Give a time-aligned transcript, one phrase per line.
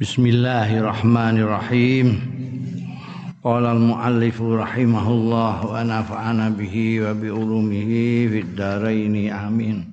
[0.00, 2.24] Bismillahirrahmanirrahim.
[3.44, 9.92] Qala al-muallif rahimahullah wa nafa'ana bihi wa bi ulumihi fid amin.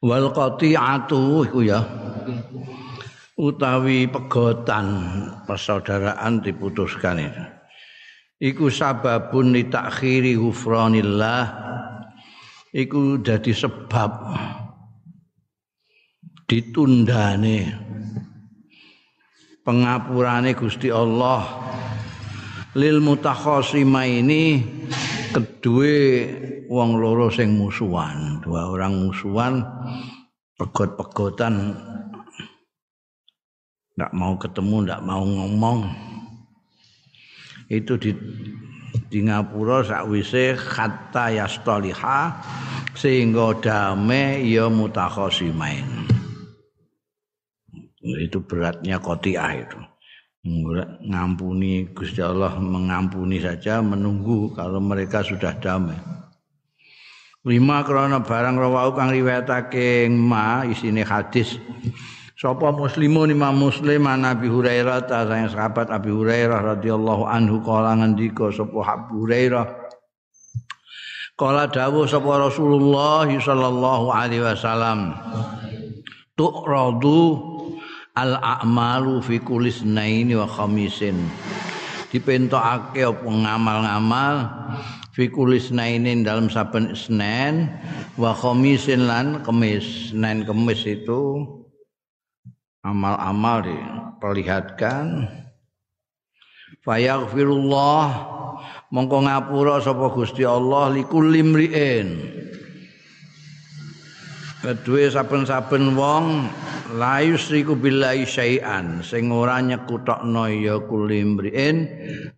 [0.00, 1.84] Wal qati'atu iku ya.
[3.36, 4.88] Utawi pegotan
[5.44, 7.44] persaudaraan diputuskan itu.
[8.48, 11.52] Iku sababun li takhiri ghufranillah.
[12.72, 14.40] Iku dadi sebab
[16.48, 17.58] ditundane.
[19.64, 21.40] Pengapurane Gusti Allah.
[22.74, 24.60] Lil mutakhasima ini
[25.30, 25.96] kedue
[26.68, 28.44] wong loro sing musuhan.
[28.44, 29.62] Dua orang musuhan
[30.58, 31.80] pegot-pegotan.
[33.94, 35.86] Ndak mau ketemu ndak mau ngomong.
[37.70, 38.10] Itu di
[39.08, 42.20] di ngapura sakwise khatta yastaliha
[42.92, 46.13] sehingga dame ya mutakhasimain
[48.04, 49.80] itu beratnya kotiah itu.
[51.08, 55.96] Ngampuni Gusti Allah mengampuni saja menunggu kalau mereka sudah damai.
[57.48, 61.56] Lima krana barang rawau kang riwayatake ma isine hadis.
[62.36, 68.52] Sapa muslimun imam muslim Nabi Hurairah ta sayang sahabat Abi Hurairah radhiyallahu anhu kala ngendika
[68.52, 69.64] sapa Abu Hurairah.
[71.40, 75.16] Kala dawuh sapa Rasulullah sallallahu alaihi wasallam
[76.36, 77.53] tu'radu
[78.14, 81.18] al a'malu fi kulis naini wa khamisin.
[82.14, 84.36] Dipentokake apa ngamal-ngamal
[85.10, 87.74] fi kulis naini dalam saben Senin
[88.14, 90.14] wa khamisin lan kemis.
[90.14, 91.42] Senin kemis itu
[92.86, 95.26] amal-amal diperlihatkan.
[96.86, 98.04] Fayaghfirullah
[98.94, 102.08] mongko ngapura sapa Gusti Allah likulli mriin
[104.64, 106.48] kedue saben-saben wong
[106.94, 109.02] la yusriku billahi syai'an.
[109.02, 111.76] Sing ora nyekutokno ya kulimriin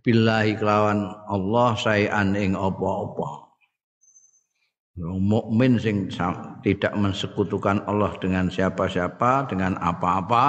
[0.00, 3.52] billahi kelawan Allah syai'an ing apa-apa.
[4.96, 6.08] Mukmin sing
[6.64, 10.44] tidak mensekutukan Allah dengan siapa-siapa dengan apa-apa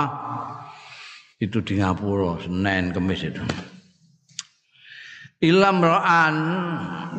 [1.44, 3.44] itu di ngapura Senin Kamis itu.
[5.38, 6.36] Ilam ra'an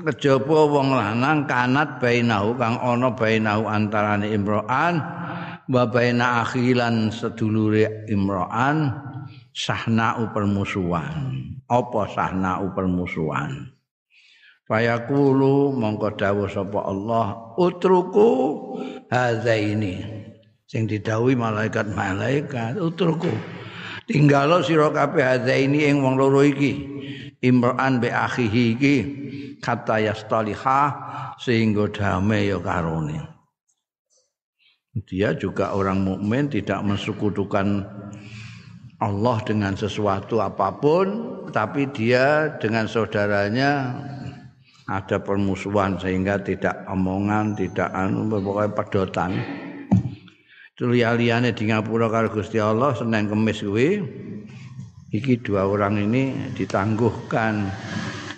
[0.03, 4.99] kejaba wong lanang kanat bainahu kang ana bainahu antarane imra'an
[5.69, 8.93] wa baina akhilan sedulure imra'an
[9.53, 13.79] sahna'u permusuhan apa sahna'u permusuhan
[14.69, 18.29] fayaqulu mongko dawuh sapa Allah utruku
[19.09, 20.05] hazaini.
[20.69, 23.33] Sing didhawuhi malaikat-malaikat utruku.
[24.05, 27.01] Tinggalo sira kabeh hazaini ing wong loro iki.
[27.41, 28.97] Imran be akhihi iki
[29.65, 30.81] kata yastaliha
[31.41, 33.38] sehingga damai ya karone.
[35.07, 37.85] Dia juga orang mukmin tidak mensekutukan
[38.99, 41.07] Allah dengan sesuatu apa pun,
[41.55, 43.95] tapi dia dengan saudaranya
[44.89, 49.31] ada permusuhan sehingga tidak omongan, tidak anu pokoknya pedotan.
[50.75, 53.99] Itu liya-liyane di ngapura karo Gusti Allah Senin Kemis kuwi
[55.13, 57.67] iki dua orang ini ditangguhkan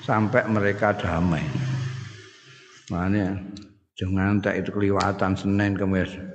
[0.03, 1.45] sampai mereka damai.
[2.91, 3.39] Makanya
[3.95, 6.30] jangan tak itu keliwatan Senin kemis.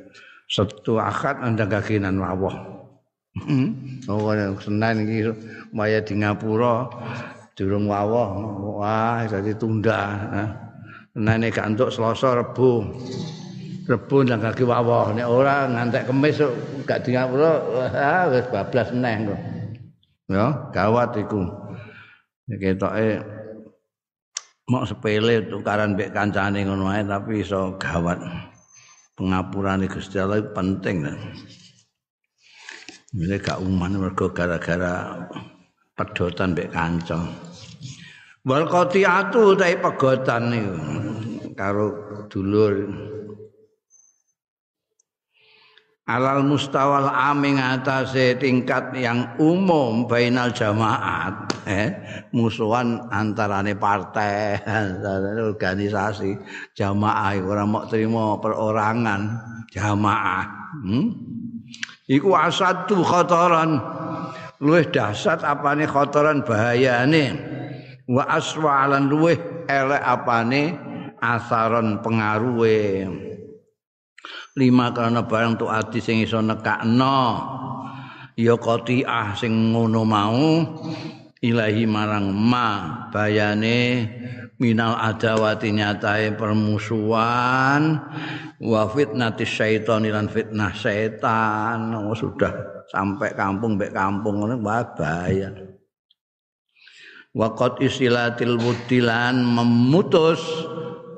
[0.56, 2.56] Setu akad anda kakinan wawah.
[3.44, 4.00] Hmm?
[4.08, 4.32] Oh,
[4.64, 5.28] Senin iki
[5.76, 6.88] maya di Ngapura
[7.60, 8.30] durung wawah.
[8.80, 10.16] Wah, jadi tunda.
[11.12, 12.88] Senin gak entuk Selasa Rebu.
[13.84, 15.12] Rebu nang kaki wawah.
[15.12, 16.40] Nek ora ngantek kemis
[16.88, 17.52] gak di Ngapura,
[18.32, 19.42] wis bablas Senin kok.
[20.26, 21.46] ya gawat iku
[22.50, 23.22] ketoke
[24.66, 28.18] mau sepele tukaran mbek kancane ngono ae tapi iso gawat
[29.16, 31.08] pengapurane Gusti Allah penting
[33.16, 35.16] Ini gak uman mergo gara-gara
[35.96, 37.24] pedotan mbek kanca.
[38.44, 40.76] Wal qati'atu ta pegotan niku.
[41.56, 41.86] Karo
[42.28, 42.76] dulur
[46.06, 51.97] alal mustawal aming atase tingkat yang umum bainal jamaat eh
[52.29, 56.38] musuhan antarane partai antarane organisasi
[56.78, 59.22] jamaah ora mau terima perorangan
[59.74, 60.46] jamaah
[60.85, 61.06] hmm?
[62.06, 63.82] iku asatu khotoran
[64.62, 67.34] luwih dahsyat apane khotoran bahayane
[68.06, 70.78] wa aswalan luwih elek apane
[71.18, 73.09] asaron pengaruhe
[74.55, 77.19] lima karena barang tu ati sing iso nekakno.
[78.35, 80.63] Ya qati'ah sing ngono mau.
[81.43, 82.69] Ilahi marang ma.
[83.11, 84.07] Bayane
[84.59, 87.99] minal adawati nyatai permusuhan.
[88.59, 91.96] Wa fitnati syaitan lan fitnah setan.
[91.96, 95.52] Oh, sudah sampai kampung mbek kampung ngono bahaya.
[97.35, 100.40] Waqat isilatil wudilan memutus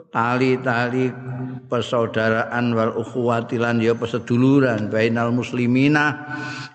[0.09, 1.13] tali-tali
[1.67, 6.15] persaudaraan wal ukhuwatilan ya peseduluran bainal muslimina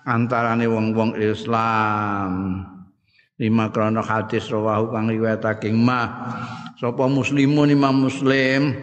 [0.05, 2.63] antarane wong-wong Islam.
[3.41, 6.31] Lima krono hadis rawahu kang riwayatake ma
[6.77, 8.77] sapa muslimun imam muslim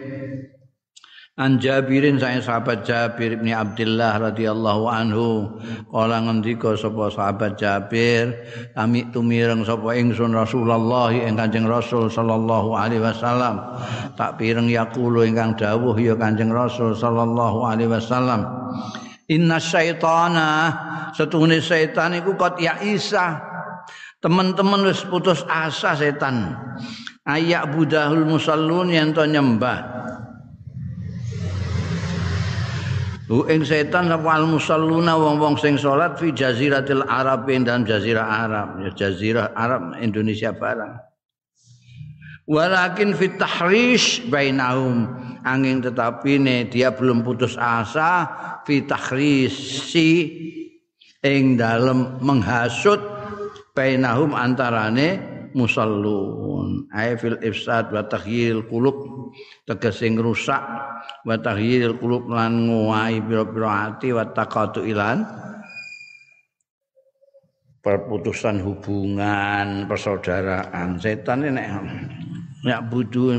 [1.41, 5.49] An Jabirin saya sahabat Jabir bin Abdullah radhiyallahu anhu.
[5.89, 8.37] Kala ngendika sapa sahabat Jabir
[8.77, 13.57] kami tumireng sapa ingsun Rasulullah ing Kanjeng Rasul sallallahu alaihi wasallam.
[14.13, 18.45] Tak pireng yaqulu ingkang dawuh ya Kanjeng Rasul sallallahu alaihi wasallam.
[19.25, 20.77] Inna syaitana
[21.17, 23.41] setune setan iku kot ya Isa.
[24.21, 26.53] Teman-teman wis putus asa setan.
[27.25, 30.00] Ayak budahul musallun yang to nyembah
[33.31, 38.91] Hu ing setan wal musalluna wong-wong sing salat fi jaziratil Arab dan jazirah Arab, ya
[38.91, 40.99] jazirah Arab Indonesia barang.
[42.43, 45.07] Walakin fit tahrish bainahum
[45.47, 48.27] angin tetapi ne dia belum putus asa
[48.67, 50.11] fi tahrisi
[51.23, 52.99] ing dalam menghasut
[53.71, 56.87] bainahum antarane musallun.
[56.91, 59.31] Ay fil ifsad wa taghyil qulub.
[59.67, 60.63] Tegese ngrusak
[61.25, 65.23] wa taghyil qulub lan nguwai pira-pira ati wa taqatu ilan.
[67.81, 71.01] Perputusan hubungan persaudaraan.
[71.01, 71.67] Setan nek
[72.61, 73.33] nek budu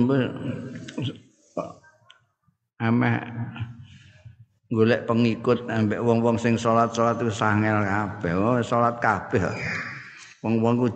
[2.83, 3.19] ameh
[4.73, 8.33] golek pengikut ambek wong-wong sing salat-salat itu sangel kabeh.
[8.35, 9.45] Oh salat kabeh
[10.43, 10.87] wong-wong ku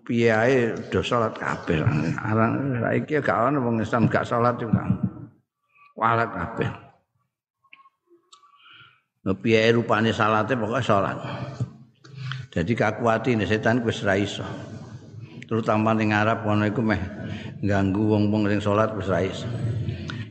[0.00, 1.84] piye ae do salat kabeh.
[2.16, 4.80] Aran saiki gak ono wong Islam gak salat juga.
[5.94, 6.68] Walat kabeh.
[9.44, 11.20] Piye rupane salate pokoke salat.
[12.48, 14.44] Jadi kakuati ini setan wis ra iso.
[15.44, 17.00] Terutama ning Arab kono iku meh
[17.60, 19.44] ganggu wong-wong sing salat wis.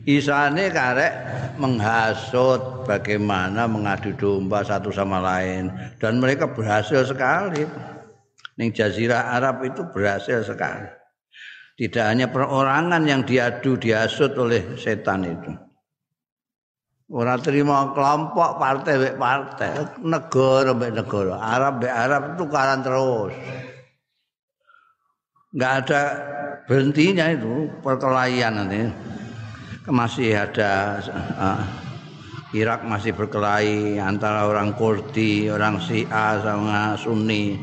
[0.04, 1.14] Isane karek
[1.56, 5.70] menghasut bagaimana mengadu domba satu sama lain
[6.02, 7.93] dan mereka berhasil sekali.
[8.54, 10.86] Ning jazirah Arab itu berhasil sekali.
[11.74, 15.50] Tidak hanya perorangan yang diadu diasut oleh setan itu.
[17.10, 23.34] Orang terima kelompok partai be partai, negara be negara, Arab be Arab tukaran terus.
[25.50, 26.02] Enggak ada
[26.70, 28.88] berhentinya itu perkelahian nanti.
[29.84, 30.96] Masih ada
[31.36, 31.60] uh,
[32.54, 37.58] Irak masih berkelahi antara orang Kurdi, orang Syiah sama Sunni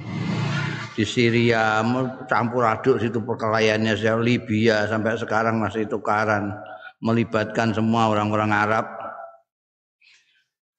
[1.02, 1.82] di Syria
[2.30, 6.54] campur aduk situ perkelahiannya Libya sampai sekarang masih tukaran
[7.02, 8.86] melibatkan semua orang-orang Arab.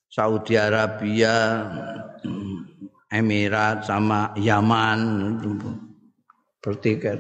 [0.07, 1.67] Saudi Arabia
[3.11, 5.43] Emirat sama Yaman
[6.63, 7.19] bertiket.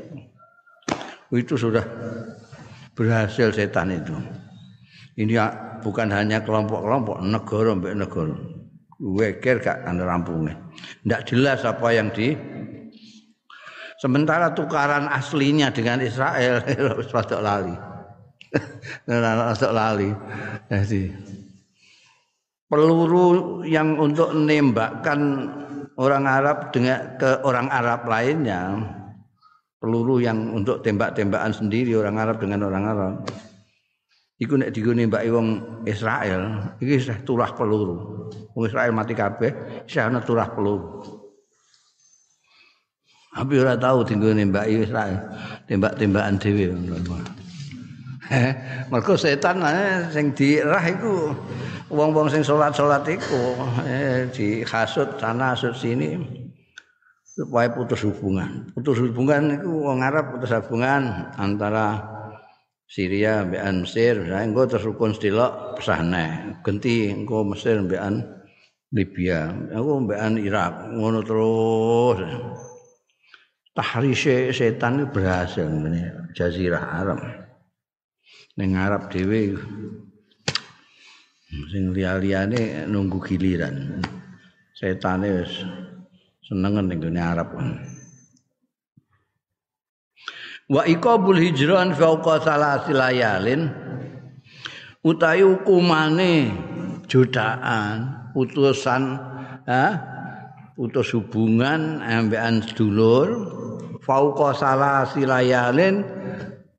[1.34, 1.82] Itu sudah
[2.94, 4.14] berhasil setan itu.
[5.19, 5.34] Ini
[5.82, 8.37] bukan hanya kelompok-kelompok negara mbek negara
[9.02, 10.55] weker gak ada rampungnya.
[11.02, 12.38] Tidak jelas apa yang di
[14.02, 16.58] Sementara tukaran aslinya dengan Israel
[17.14, 17.76] rada lali.
[19.06, 20.10] Rada lali.
[20.66, 21.06] Jadi
[22.66, 25.46] peluru yang untuk menembakkan
[26.02, 28.81] orang Arab dengan ke orang Arab lainnya
[29.79, 33.15] peluru yang untuk tembak-tembakan sendiri orang Arab dengan orang Arab
[34.43, 35.48] iku nek digone mbak wong
[35.86, 38.26] Israel iki wis turah peluru
[38.56, 41.21] wong Israel mati kabeh wis ana turah peluru
[43.32, 45.17] Tapi ora tahu tinggal nembak Israel,
[45.65, 46.69] tembak-tembakan dhewe.
[48.93, 49.60] Mergo setan
[50.12, 51.32] sing dirah iku
[51.89, 53.56] wong-wong sing salat-salat iku
[53.89, 56.17] eh, dihasut sana hasut sini
[57.24, 58.69] supaya putus hubungan.
[58.77, 62.05] Putus hubungan iku wong Arab putus hubungan antara
[62.84, 66.60] Syria mbekan Mesir, saya engko terus rukun sedelok pesahne.
[66.60, 68.20] Genti engko Mesir mbekan
[68.93, 72.20] Libya, aku mbekan Irak, ngono terus.
[73.72, 77.20] Tahrishe setan itu berhasil ini jazirah Arab.
[78.56, 79.56] Ning Arab dhewe
[81.72, 84.00] sing liya-liyane nunggu giliran.
[84.76, 85.52] Setane wis
[86.44, 87.56] seneng ning Arab.
[90.69, 93.69] Wa iqabul hijran fauqa salasil layalin
[95.05, 96.48] utawi hukumane
[97.08, 99.20] jodaan utusan
[99.69, 100.11] ha
[100.76, 103.29] putus hubungan ambekan sedulur.
[104.02, 106.02] Fauqa salah silayalin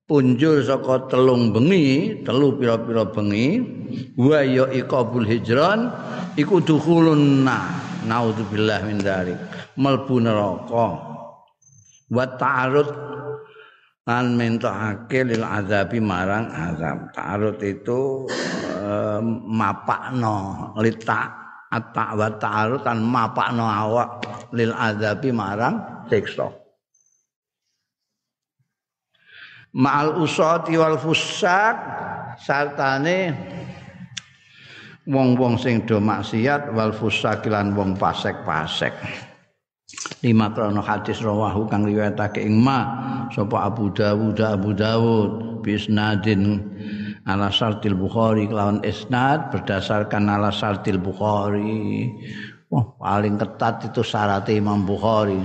[0.03, 3.63] punjul saka telung bengi telu pira-pira bengi.
[4.17, 5.93] Wa ya iqabul hijran
[6.35, 7.71] iku dukhulun na
[8.03, 9.39] naudzubillah min dzalik
[9.79, 10.89] mlebu neraka.
[12.13, 12.89] Wa ta'arud
[14.03, 17.13] lan mentokake lil azabi marang azab.
[17.15, 18.27] Ta'arud itu
[18.83, 21.42] eh, mapakno lita
[21.73, 24.09] atta wa ta'arud kan mapakno awak
[24.53, 26.53] lil azabi marang siksa.
[29.73, 31.75] Ma'al usati wal fusak
[32.37, 33.33] sartane
[35.09, 38.93] wong-wong sing do maksiat wal fusak lan wong pasek-pasek.
[40.21, 42.79] Lima krono hadis rawahu kang riwayatake ing ma
[43.29, 46.61] sapa Abu Dawud Abu Dawud bisnadin
[47.23, 52.11] ala sartil Bukhari kelawan isnad berdasarkan ala sartil Bukhari.
[52.67, 55.39] Wah paling ketat itu syarat Imam Bukhari.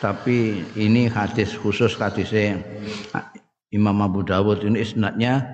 [0.00, 2.60] Tapi ini hadis khusus hadisnya
[3.72, 5.44] Imam Abu Dawud ini isnadnya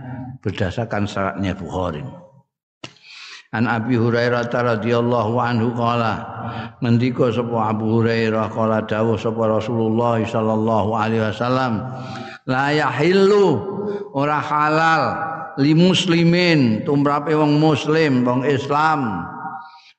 [0.43, 2.03] berdasarkan syaratnya Bukhari.
[3.53, 6.25] An Abi Hurairah radhiyallahu anhu qala
[6.81, 11.85] ngendika sapa Abu Hurairah qala dawuh sapa Rasulullah sallallahu alaihi wasallam
[12.49, 13.61] la yahillu
[14.17, 19.27] halal li muslimin tumrape wong muslim wong Islam.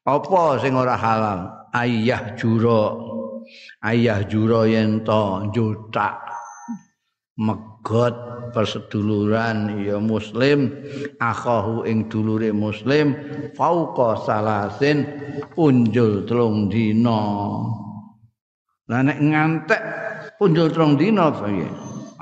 [0.04, 1.40] Apa sing ora halal?
[1.74, 2.94] Ayah jura
[3.82, 6.22] ayah jura yen to jutak
[7.40, 8.14] megot
[8.54, 10.70] perseduluran ya muslim.
[11.18, 13.16] Akhahu ing dulure muslim.
[13.58, 15.08] Fauqa salasin
[15.54, 17.22] punjul telung dina.
[18.92, 19.82] Lah nek ngantek
[20.38, 21.32] punjul telung dina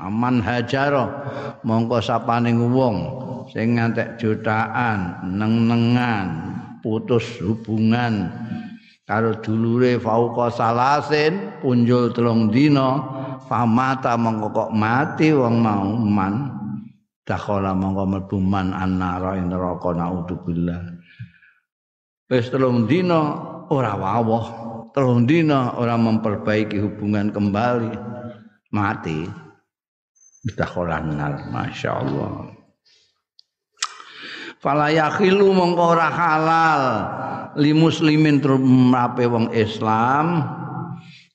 [0.02, 1.06] aman hajaro
[1.62, 3.21] mongko sapaning wong
[3.52, 6.28] sing ngantek jutaan neng-nengan
[6.80, 8.32] putus hubungan.
[9.04, 12.96] Karo dulure fauqa salasin punjul telung dina
[13.44, 16.48] famata mongko mati wong mau man.
[17.22, 20.80] Dakhala mongko mlebu man annara ing neraka naudzubillah
[22.32, 23.20] wis telung dina
[23.68, 24.64] ora wawah.
[24.96, 27.92] Telung dina ora memperbaiki hubungan kembali.
[28.72, 29.28] Mati.
[30.56, 32.61] Dakhala nar masyaallah
[34.62, 36.82] fala yakhilu mongko ora halal.
[37.58, 40.40] Li muslimin trumape wong Islam.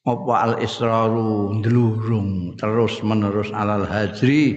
[0.08, 1.52] Apa al israru?
[1.60, 4.56] Ndlurung terus menerus alal hajri.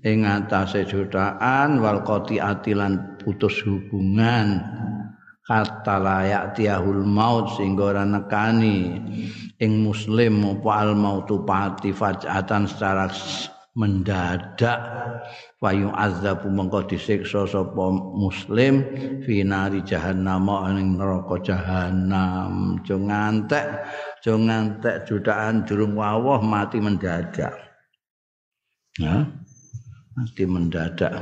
[0.00, 4.64] Ing atase jutaan wal qati'ati lan putus hubungan.
[5.44, 8.96] Kata layak tiahul maut sehingga ora nekani.
[9.60, 13.12] Ing muslim apa al mautu pati fajatan secara
[13.76, 14.80] mendadak
[15.60, 17.84] wayu azabu mengko disiksa sapa
[18.16, 18.80] muslim
[19.24, 23.84] finari jahannam ing neraka jahannam jo ngantek
[24.24, 27.52] jo ngantek jutaan durung wawah mati mendadak.
[28.96, 29.28] Ya.
[30.16, 31.12] Mati mendadak.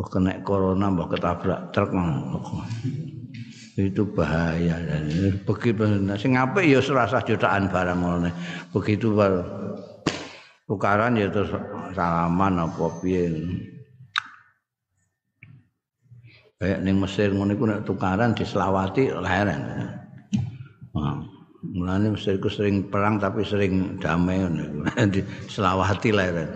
[0.00, 1.92] Oh, kena corona mbok ketabrak truk
[3.76, 4.76] itu bahaya
[5.48, 5.84] begitu
[6.20, 8.28] sing apik ya serasa jutaan barang ngono
[8.76, 9.16] begitu
[10.66, 11.50] tukaran ya terus
[11.92, 13.28] salaman apa piye
[16.62, 21.22] kayak ning Mesir ngono iku nek tukaran diselawati leren nah.
[21.62, 24.82] Mulane Mesir ku sering perang tapi sering damai ngono.
[25.54, 26.50] Selawati leren.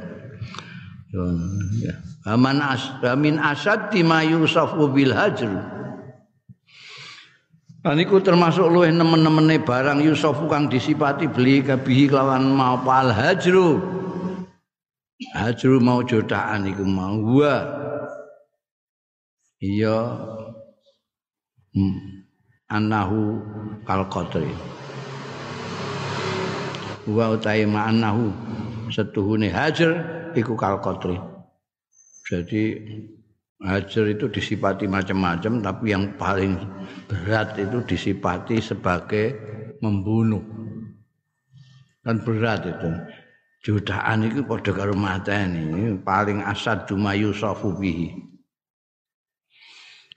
[1.78, 1.94] Ya.
[2.26, 5.75] Aman as min asad ma yusafu bil hajr.
[7.87, 13.78] Aniku termasuk luwih nemen-nemene barang Yusufu kang disipati beli kabihi kelawan mau pal hajru.
[15.31, 17.57] Hajru mau jodakan iku mau wa.
[19.62, 19.99] Iya.
[21.71, 22.26] Hmm.
[22.66, 23.38] Anahu
[23.87, 24.50] kal qadri.
[27.07, 28.35] wa utai ma'anahu
[28.90, 29.95] setuhune hajar
[30.35, 31.14] iku kal qatri
[32.26, 32.83] jadi
[33.62, 36.60] hajar itu disipati macam-macam tapi yang paling
[37.08, 39.36] berat itu disipati sebagai
[39.80, 40.44] membunuh.
[42.04, 42.90] Kan berat itu.
[43.66, 48.14] Jutaan itu pada karo mateni paling asad cuma yusafu bihi.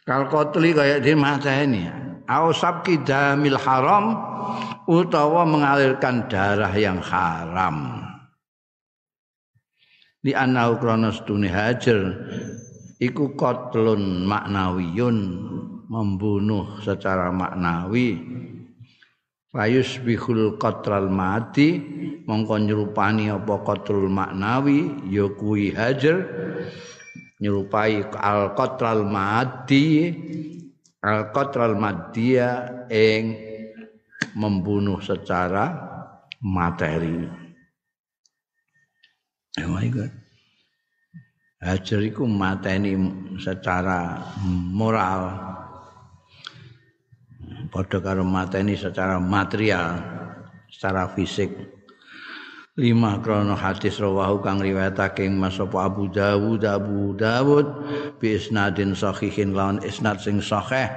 [0.05, 1.89] Kal kayak dia mateni.
[2.29, 4.13] Au sabki damil haram
[4.85, 8.05] utawa mengalirkan darah yang haram.
[10.21, 12.13] Di anau kronos tuni hajar
[12.99, 15.17] iku kotlun maknawiyun
[15.87, 18.19] membunuh secara maknawi
[19.49, 21.81] Fayus bihul qatral mati
[22.29, 25.25] mongko nyerupani apa qatrul maknawi ya
[25.73, 26.21] hajar
[27.41, 30.13] nyerupai al qatral mati
[31.01, 33.33] al qatral maddia ing
[34.37, 35.73] membunuh secara
[36.45, 37.25] materi.
[39.65, 40.18] Oh my God.
[41.59, 42.95] Hajar iku mateni
[43.35, 44.15] secara
[44.71, 45.35] moral.
[47.67, 49.99] Padha karo mateni secara material,
[50.71, 51.51] secara fisik.
[52.79, 57.67] lima krono hadis rawahu kang riwayatake Mas Abu Dawud Abu Dawud
[58.23, 60.87] bi isnadin sahihin lawan isnad sing sahih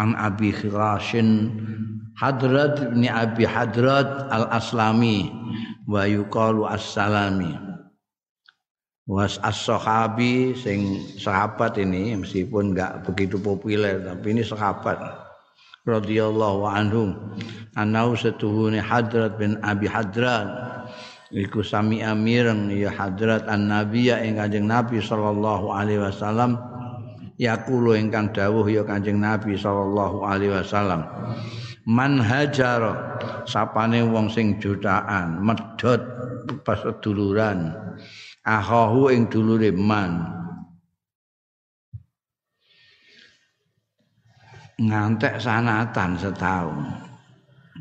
[0.00, 1.52] an Abi Khirashin
[2.16, 5.28] Hadrat bin Abi Hadrat Al-Aslami
[5.84, 7.67] wa yuqalu As-Salami
[9.08, 15.00] was as-sahabi sing sahabat ini meskipun enggak begitu populer tapi ini sahabat.
[15.88, 17.16] Radhiyallahu anhu.
[17.72, 20.44] Anau setuhune Hadrat bin Abi Hadrat.
[21.32, 26.56] Iku sami amireng ya hadrat an nabi ya ing kanjeng nabi sallallahu alaihi wasallam.
[27.36, 31.04] Yaqulu ingkang dawuh ya kanjeng nabi sallallahu alaihi wasallam.
[31.88, 32.80] Man hajar
[33.44, 36.00] sapane wong sing jutaan medhot
[36.64, 37.76] pas duluran
[38.48, 40.24] ahahu ing dulure man.
[44.80, 46.80] Ngantek sanatan setahun.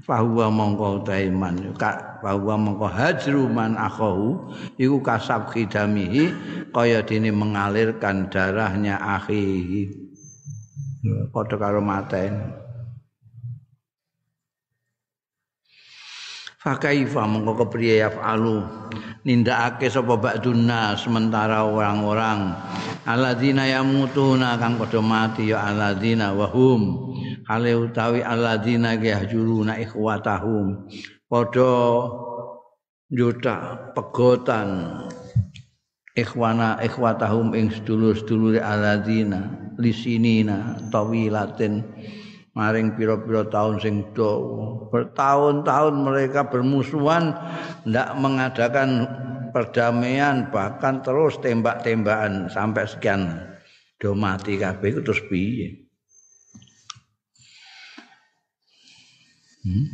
[0.03, 1.73] Fahuwa mongko taiman
[2.21, 6.31] fahuwa mongko hajru man akhahu iku kasab khidamihi
[6.69, 9.89] kaya dene mengalirkan darahnya akhihi.
[11.31, 12.66] Padha karo maten
[16.67, 18.59] Fakaifa mongko kepriye yafalu?
[19.23, 22.59] Nindakake sapa ba'dunna sementara orang-orang.
[23.07, 27.15] Alladzina yamutuna kang padha mati ya alladzina wahum.
[27.47, 30.91] Hale utawi alladzina yahjuruna ikhwatahum.
[31.31, 31.71] Padha
[33.15, 34.67] juta pegotan
[36.19, 41.79] ikhwana ikhwatahum ing sedulur-sedulure alladzina lisinina tawilatin
[42.57, 44.89] maring pira-pira tahun sing dawa.
[44.89, 47.37] Bertahun-tahun mereka bermusuhan
[47.85, 49.05] ndak mengadakan
[49.53, 53.37] perdamaian bahkan terus tembak-tembakan sampai sekian.
[54.01, 55.85] Do mati kabeh terus piye?
[59.61, 59.85] Hmm?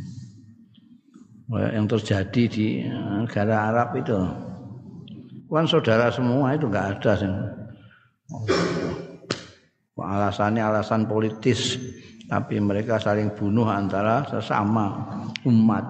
[1.54, 4.16] yang terjadi di negara Arab itu.
[5.52, 7.30] Kan saudara semua itu nggak ada sih
[10.04, 11.78] alasannya alasan politis
[12.34, 15.06] tapi mereka saling bunuh antara sesama
[15.46, 15.86] umat.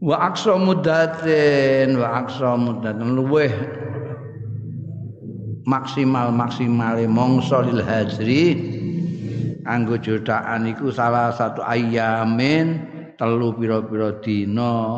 [0.00, 3.12] Wa aqsa muddatin wa aqsa muddatin.
[3.12, 3.52] Luweh
[5.68, 8.56] maksimal maksimale mongso lil hajri
[9.68, 12.80] anggo jutaan iku salah satu ayamin
[13.20, 14.96] telu pira-pira dina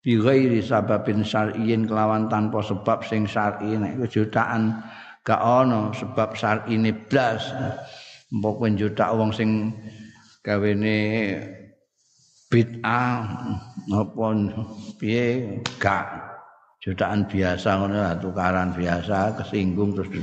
[0.00, 3.76] bi ghairi sababin syar'iyyin kelawan tanpa sebab sing syar'i.
[3.76, 4.80] Nek jutaan
[5.26, 7.50] gak ana sebab syar'ine blas.
[8.30, 9.74] Mbok juta wong sing
[10.46, 10.96] gawene
[12.46, 13.26] bid'ah
[13.90, 14.26] apa
[15.02, 15.58] piye?
[15.82, 16.06] Gak.
[16.78, 20.22] Jutaan biasa ngono tukaran biasa kesinggung terus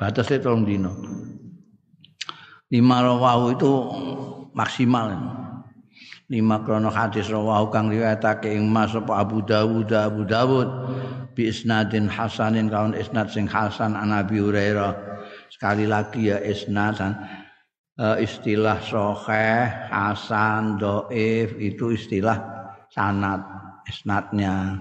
[0.00, 0.96] batasnya tolong dino
[2.70, 3.70] lima rawahu itu
[4.54, 5.10] maksimal.
[6.30, 10.68] Lima krono hadis rawahu kang riwayatake ing Mas Abu Dawud Abu Dawud
[11.34, 14.94] bi isnadin hasanin kawan isnad sing hasan an Abi Hurairah.
[15.50, 16.98] Sekali lagi ya isnad
[18.00, 22.38] uh, istilah sahih hasan doif itu istilah
[22.90, 23.44] sanad
[23.86, 24.80] isnadnya.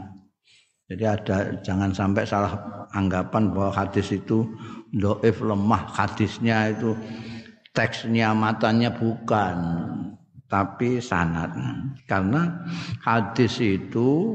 [0.89, 2.57] Jadi ada jangan sampai salah
[2.97, 4.49] anggapan bahwa hadis itu
[4.89, 5.85] doif lemah.
[5.93, 6.97] Hadisnya itu
[7.77, 9.57] teksnya matanya bukan
[10.49, 11.53] tapi sanad.
[12.09, 12.65] Karena
[13.05, 14.33] hadis itu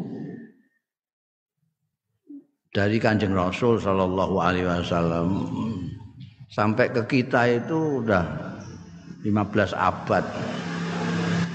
[2.74, 5.28] dari kanjeng Rasul Shallallahu Alaihi Wasallam.
[6.50, 8.26] Sampai ke kita itu udah
[9.22, 10.24] 15 abad.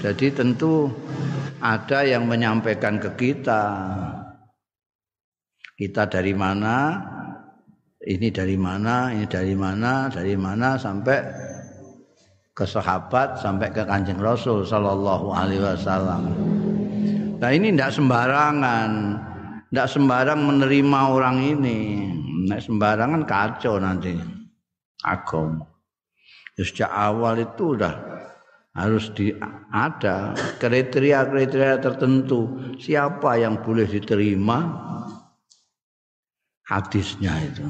[0.00, 0.88] Jadi tentu
[1.60, 3.64] ada yang menyampaikan ke kita
[5.76, 7.00] kita dari mana
[8.04, 11.20] ini dari mana ini dari mana dari mana sampai
[12.52, 16.22] ke sahabat sampai ke kanjeng Rasul Sallallahu Alaihi Wasallam.
[17.40, 19.09] Nah ini tidak sembarangan,
[19.70, 22.10] tidak sembarang menerima orang ini.
[22.50, 24.18] Nah, sembarangan kacau nanti
[25.06, 25.62] agama.
[26.58, 27.94] Ya, sejak awal itu udah
[28.74, 29.30] harus di,
[29.70, 34.58] ada kriteria-kriteria tertentu siapa yang boleh diterima
[36.66, 37.66] hadisnya itu.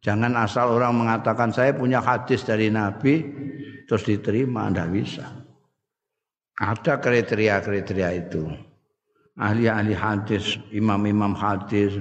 [0.00, 3.24] Jangan asal orang mengatakan saya punya hadis dari Nabi
[3.84, 5.26] terus diterima tidak bisa.
[6.58, 8.67] Ada kriteria-kriteria itu.
[9.38, 11.94] Ahli-ahli hadis, imam-imam hadis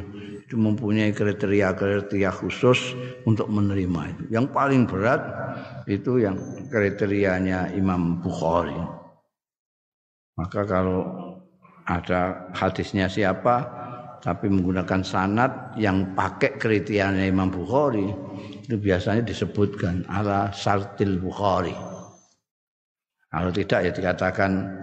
[0.47, 2.97] itu mempunyai kriteria-kriteria khusus
[3.29, 4.23] untuk menerima itu.
[4.33, 5.21] Yang paling berat
[5.85, 6.33] itu yang
[6.73, 8.73] kriterianya Imam Bukhari.
[10.33, 11.01] Maka kalau
[11.85, 13.77] ada hadisnya siapa,
[14.17, 18.07] tapi menggunakan sanad yang pakai kriterianya Imam Bukhari
[18.65, 21.75] itu biasanya disebutkan ala sartil Bukhari.
[23.27, 24.81] Kalau tidak ya dikatakan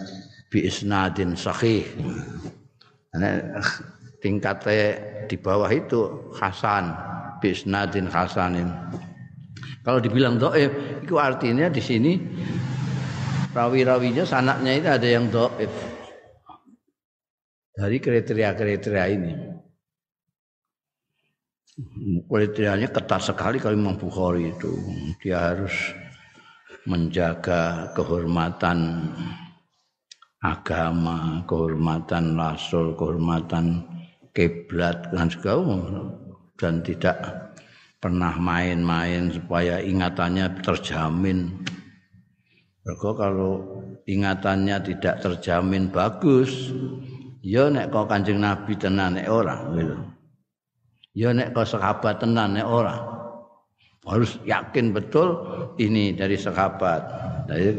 [0.55, 1.83] bi isnadin sahih.
[3.11, 3.59] Karena
[4.23, 4.95] tingkatnya
[5.27, 6.95] di bawah itu hasan
[7.43, 8.71] bi isnadin hasanin.
[9.83, 10.71] Kalau dibilang doif,
[11.03, 12.23] itu artinya di sini
[13.51, 15.69] rawi-rawinya sanaknya itu ada yang doif
[17.75, 19.33] dari kriteria-kriteria ini.
[22.31, 24.71] Kriterianya ketat sekali kalau Imam Bukhari itu.
[25.19, 25.75] Dia harus
[26.87, 29.11] menjaga kehormatan
[30.45, 33.81] agama, kehormatan rasul, kehormatan
[34.37, 36.13] kiblat dan segala
[36.61, 37.17] dan tidak
[38.05, 41.65] pernah main-main supaya ingatannya terjamin.
[42.85, 46.69] Mereka kalau ingatannya tidak terjamin bagus,
[47.41, 49.97] ya nek kok Kanjeng Nabi tenan nek ora gitu.
[51.17, 53.01] Ya nek kok sahabat tenan nek ora.
[54.05, 55.41] Harus yakin betul
[55.81, 57.01] ini dari sahabat.
[57.49, 57.73] Dari,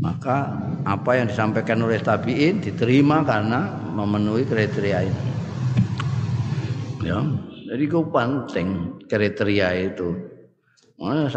[0.00, 0.52] maka
[0.84, 5.22] apa yang disampaikan oleh tabiin diterima karena memenuhi kriteria ini.
[7.06, 7.22] Ya,
[7.70, 10.08] jadi itu penting kriteria itu.
[10.96, 11.28] Mana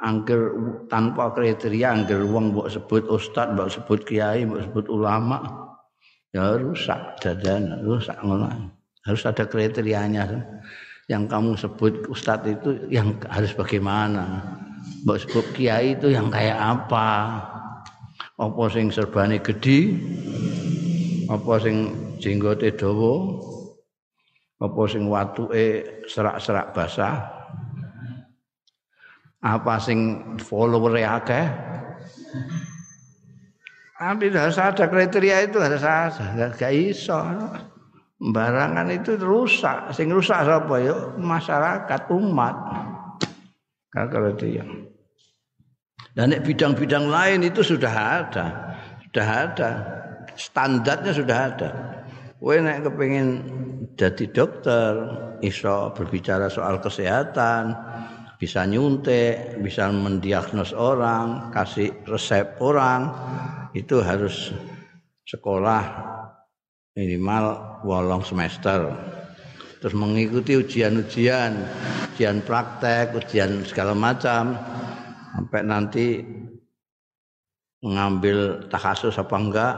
[0.00, 0.42] angker
[0.88, 5.66] tanpa kriteria angker wong mbok sebut ustaz, mbok sebut kiai, mbok sebut ulama,
[6.36, 8.76] ya rusak dadan rusak ngono
[9.08, 10.28] harus ada kriterianya
[11.06, 14.42] yang kamu sebut ustadz itu yang harus bagaimana
[15.14, 17.38] sebut kiai itu yang kayak apa
[18.42, 19.94] apa sing serbane gede
[21.30, 23.38] apa sing jenggote dawa
[24.58, 27.22] apa sing watuke serak-serak basah
[29.46, 31.46] apa sing follower akeh
[33.96, 36.52] tapi harus ada kriteria itu harus ada.
[36.52, 37.16] Gak iso.
[38.20, 39.88] Barangan itu rusak.
[39.96, 41.16] Sing rusak apa ya?
[41.16, 42.56] Masyarakat, umat.
[43.88, 44.68] Kalau dia.
[46.16, 47.92] Dan bidang-bidang lain itu sudah
[48.24, 48.46] ada.
[49.04, 49.70] Sudah ada.
[50.32, 51.68] Standarnya sudah ada.
[52.40, 53.44] Kowe nek kepengin
[54.00, 54.92] jadi dokter,
[55.44, 57.76] iso berbicara soal kesehatan,
[58.40, 63.12] bisa nyuntik, bisa mendiagnos orang, kasih resep orang,
[63.72, 64.52] itu harus
[65.26, 65.84] sekolah
[66.96, 67.44] minimal
[67.84, 68.88] wolong semester
[69.84, 71.52] terus mengikuti ujian-ujian
[72.14, 74.56] ujian praktek ujian segala macam
[75.36, 76.24] sampai nanti
[77.84, 79.74] mengambil takasus apa enggak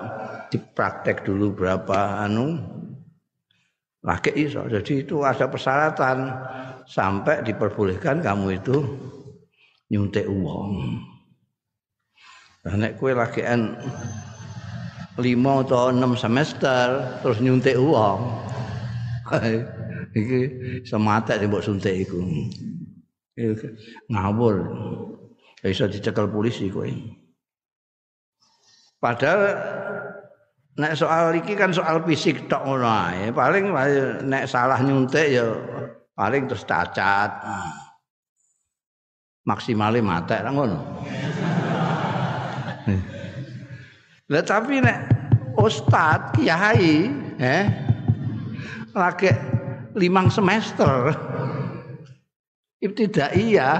[0.55, 2.63] dipraktek dulu berapa anu
[4.07, 6.31] lagi iso jadi itu ada persyaratan
[6.87, 8.87] sampai diperbolehkan kamu itu
[9.91, 11.03] nyuntik uang
[12.77, 13.75] nek kowe lagian
[15.19, 16.87] 5 atau 6 semester
[17.25, 18.21] terus nyuntik uang.
[20.19, 20.41] iki
[20.87, 22.23] semate mbok suntik iku.
[24.07, 24.57] Ngawur.
[25.59, 26.87] Bisa dicekel polisi kowe.
[28.99, 29.43] Padahal
[30.79, 33.35] nek soal iki kan soal fisik tok ngono ae.
[33.35, 33.75] Paling
[34.27, 35.47] nek salah nyuntik ya
[36.15, 37.31] paling terus cacat.
[39.47, 40.79] Maksimalnya mate ngono.
[44.29, 44.99] Lah tapi nek
[45.57, 47.65] ustad kiai eh
[48.95, 49.31] lagi
[49.95, 51.11] limang semester
[52.79, 53.77] ibtidaiyah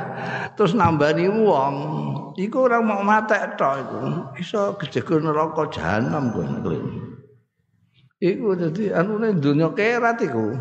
[0.55, 1.75] terus nambani wong.
[2.39, 3.99] Iku orang mau matek tok iku.
[4.39, 6.79] Iso kejegur neraka jahanam kowe
[8.19, 10.59] iku dadi anune dunya kerat iku.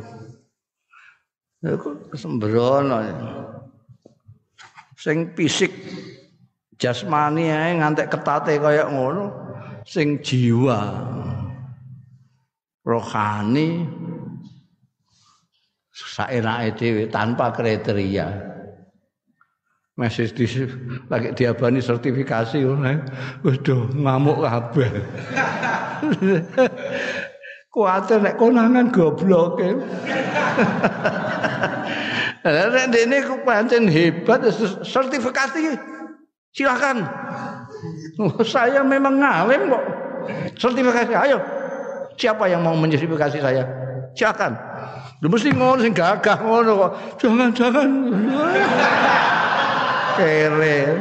[1.66, 3.02] Iku sembrono
[4.98, 5.74] sing fisik
[6.78, 9.30] jasmani ae ngantek ketate kaya ngono
[9.86, 11.06] sing jiwa
[12.86, 13.86] rohani
[15.98, 18.30] saenake dhewe tanpa kriteria
[19.98, 20.46] masih di
[21.10, 22.62] lagi diabani sertifikasi
[23.66, 24.92] do ngamuk kabeh
[27.74, 29.58] kuwatir nek konangan goblok
[32.48, 34.40] Nek dene ku pancen hebat
[34.86, 35.76] sertifikasi
[36.54, 37.04] silakan
[38.18, 39.84] Oh, saya memang ngawin kok.
[40.58, 41.38] Sertifikasi, ayo.
[42.18, 43.64] Siapa yang mau mensertifikasi saya?
[44.18, 44.58] Silakan.
[45.22, 46.92] Lu mesti ngono sing gagah ngono kok.
[47.18, 47.90] Jangan, jangan.
[50.18, 50.98] Keren.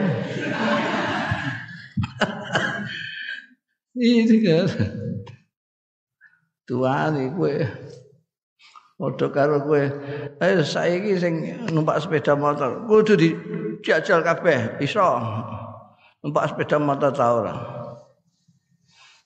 [3.97, 4.67] Ini kan.
[6.65, 7.55] Tuhan kowe.
[8.97, 9.83] Padha karo kowe.
[10.41, 11.35] Eh saiki sing
[11.69, 15.05] numpak sepeda motor kudu dijajal kabeh, iso.
[16.25, 17.76] numpak sepeda motor ta ora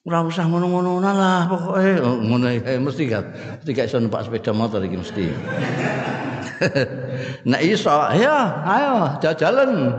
[0.08, 2.00] ora usah ngono-ngono lah pokoke.
[2.00, 3.24] Oh, ngono eh, mesti gak
[3.60, 5.26] mesti gak iso numpak sepeda motor iki mesti.
[7.50, 9.92] Nek iso ya ayo jalan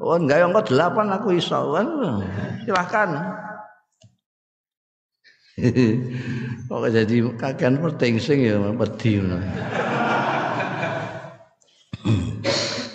[0.00, 1.86] oh enggak yang delapan aku iso kan?
[2.64, 3.10] Silahkan.
[6.72, 7.76] Kok jadi kakean
[8.16, 9.36] sing ya wedi ngono.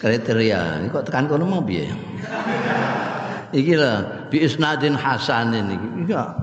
[0.02, 1.90] Kriteria kok tekan kono mau piye
[3.54, 6.36] iki lah bi isnadin hasanin iki iya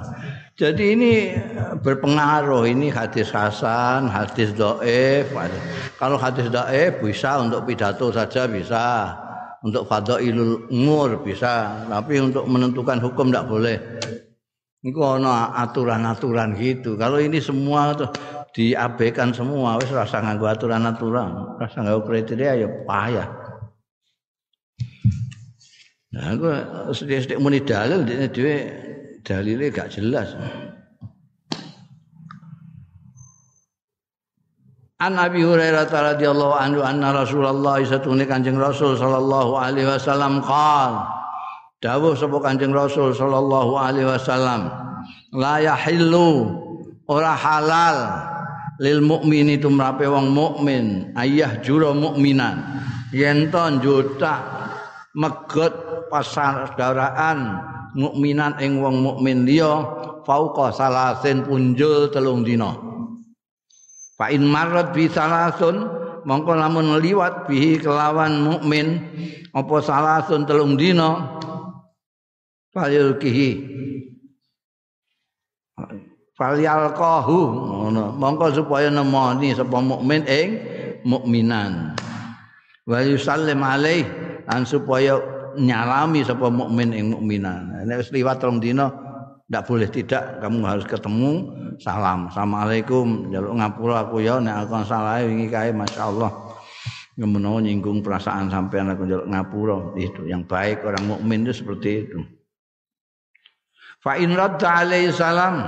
[0.54, 1.12] jadi ini
[1.82, 5.26] berpengaruh ini hadis hasan, hadis doef.
[5.98, 9.18] Kalau hadis doef bisa untuk pidato saja bisa,
[9.66, 13.76] untuk fadailul umur bisa, tapi untuk menentukan hukum tidak boleh.
[14.86, 16.94] Ini ana aturan-aturan gitu.
[16.94, 18.14] Kalau ini semua tuh
[18.54, 23.43] diabaikan semua, wis rasa nganggo aturan-aturan, rasa nganggo kriteria ya payah.
[26.14, 26.46] Nah, aku
[26.94, 28.56] sedih-sedih muni dalil dhewe
[29.26, 30.30] dalilnya gak jelas.
[35.02, 41.02] An Abi Hurairah radhiyallahu anhu anna Rasulullah satune Kanjeng Rasul sallallahu alaihi wasallam qal
[41.82, 44.70] Dawuh sapa Kanjeng Rasul sallallahu alaihi wasallam
[45.36, 46.56] la yahillu
[47.10, 47.98] ora halal
[48.80, 52.64] lil mukmini tumrape wong mukmin ayah jura mukminan
[53.12, 54.40] yen njutak
[55.12, 57.58] megot pasaudaraan
[57.98, 59.82] mukminan ing wong mukmin liya
[60.22, 62.70] fauqa salasin punjul telung dina.
[64.14, 65.90] Fa in marrat bi salasun
[66.22, 69.02] mongko lamun liwat bihi kelawan mukmin
[69.50, 71.34] apa salasun telung dina?
[72.70, 73.74] Falil kihi.
[76.34, 78.14] Falyal qahu ngono.
[78.14, 80.48] Mongko supaya nemoni sapa mukmin ing
[81.02, 81.94] mukminan.
[82.86, 84.06] Wa yusallim alaih
[84.50, 85.16] lan supaya
[85.58, 87.84] nyalami sapa mukmin ing mukminan.
[87.86, 88.90] Nek wis liwat rong dina
[89.44, 91.32] ndak boleh tidak kamu harus ketemu
[91.78, 92.32] salam.
[92.32, 93.30] Assalamualaikum.
[93.30, 96.32] Jaluk ngapura aku ya nek aku salah wingi kae masyaallah.
[97.14, 99.94] Ngemono nyinggung perasaan sampean aku jaluk ngapura.
[100.00, 102.18] Itu yang baik orang mukmin itu seperti itu.
[104.02, 105.64] Fa in radda alaihi salam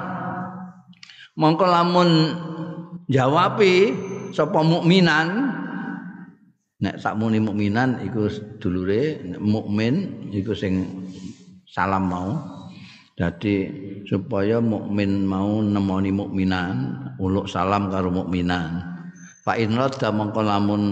[1.39, 2.11] mongko lamun
[3.07, 3.95] jawabi
[4.35, 5.46] sapa mukminan
[6.77, 8.29] nek sakmuni mukminan iku
[8.61, 11.05] dulure mukmin iku sing
[11.65, 12.31] salam mau.
[13.17, 13.65] Jadi
[14.05, 18.85] supaya mukmin mau nemoni mukminan uluk salam karo mukminan.
[19.41, 20.83] Fa in radda mongko lamun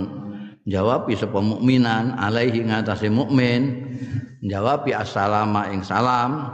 [0.65, 3.85] jawab sapa mukminan alaihi ngatasé mukmin.
[4.41, 6.49] Jawab assalamu ing salam.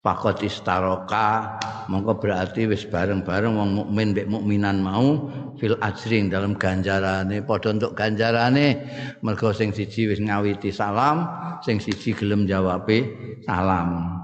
[0.00, 5.26] Fakot istaroka mongko berarti wis bareng-bareng wong mukmin mbek mukminan mau
[5.58, 7.42] fil ajring dalam ganjarane.
[7.42, 8.86] Padha untuk ganjarane
[9.26, 11.26] mergo sing siji wis ngawiti salam
[11.66, 13.10] sing siji gelem jawabe
[13.42, 14.22] salam.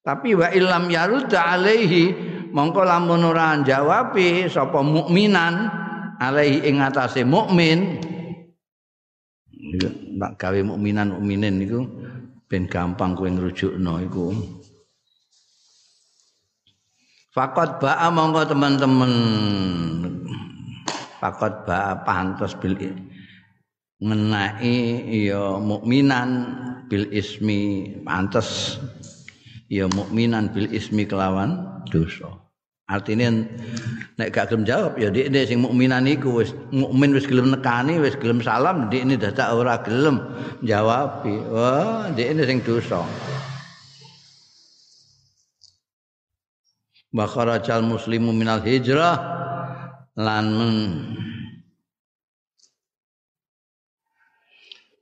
[0.00, 2.16] Tapi wa illam yarudda alaihi
[2.56, 5.68] mongko lamun ora jawabe sapa mukminan
[6.16, 8.00] alaihi ing atase mukmin?
[10.16, 11.84] Nak gawe mukminan mukminin niku
[12.48, 14.32] ben gampang kowe ngrujukno iku
[17.38, 19.12] Fakot ba'a mongko teman-teman
[21.22, 22.74] Fakot ba'a pantas bil
[24.02, 24.74] ngenai
[25.30, 26.30] ya mukminan
[26.90, 28.82] bil ismi pantas
[29.70, 32.26] ya mukminan bil ismi kelawan dosa.
[32.90, 33.30] Artinya
[34.18, 38.18] nek gak gelem jawab ya dik sing mukminan iku wis mukmin wis gelem nekani wis
[38.18, 40.26] gelem salam dik dadak ora gelem
[40.66, 41.22] jawab.
[41.54, 43.06] Wah, dik sing dosa.
[47.12, 49.16] Bakharajal muslimu minal hijrah
[50.18, 50.46] lan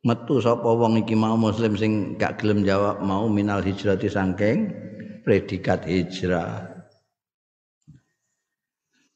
[0.07, 4.71] metu sapa wong iki mau muslim sing gak gelem jawab mau minal hijrah sangking
[5.27, 6.77] predikat hijrah.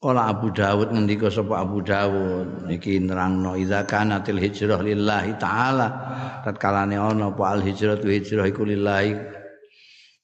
[0.01, 5.89] Kala Abu Dawud ngendika sapa Abu Dawud iki nerangno idza kanatil hijrah lillahi taala
[6.43, 9.40] tatkalane ana apa hijrah hijrah iku lillahi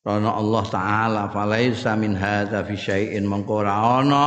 [0.06, 3.26] Karena Allah Ta'ala Falaisa min hadha fi syai'in.
[3.26, 4.26] Mengkora ana.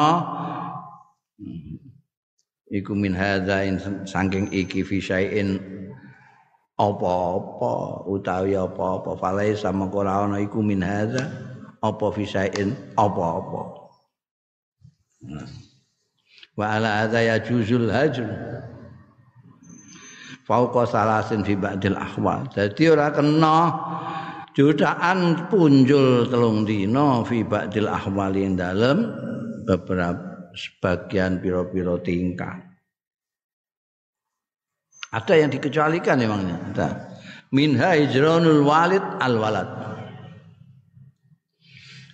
[2.67, 3.63] Iku min hadha
[4.03, 5.55] Sangking iki fi syai'in.
[6.75, 9.15] Apa-apa Utawi apa-apa.
[9.15, 10.43] Falaisa mengkora ana.
[10.43, 11.31] Iku min hadha
[11.79, 12.75] Apa fi syai'in?
[12.99, 13.79] Apa-apa.
[16.59, 18.27] Wa ala hadha ya juzul hajr.
[20.43, 22.51] Fauqa salasin fi ba'dil ahwal.
[22.51, 23.57] Jadi orang kena
[24.57, 29.09] jutaan punjul telung dino fi ba'dil ahwali dalam
[29.65, 32.57] beberapa sebagian piro-piro tingkah.
[35.09, 36.57] Ada yang dikecualikan emangnya?
[36.69, 36.89] Ada.
[37.49, 39.69] Minha hijranul walid al walad.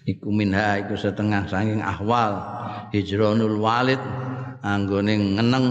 [0.06, 2.39] Iku minha iku setengah saking ahwal
[2.93, 4.00] hijronul walid
[4.63, 5.65] anggone ngeneng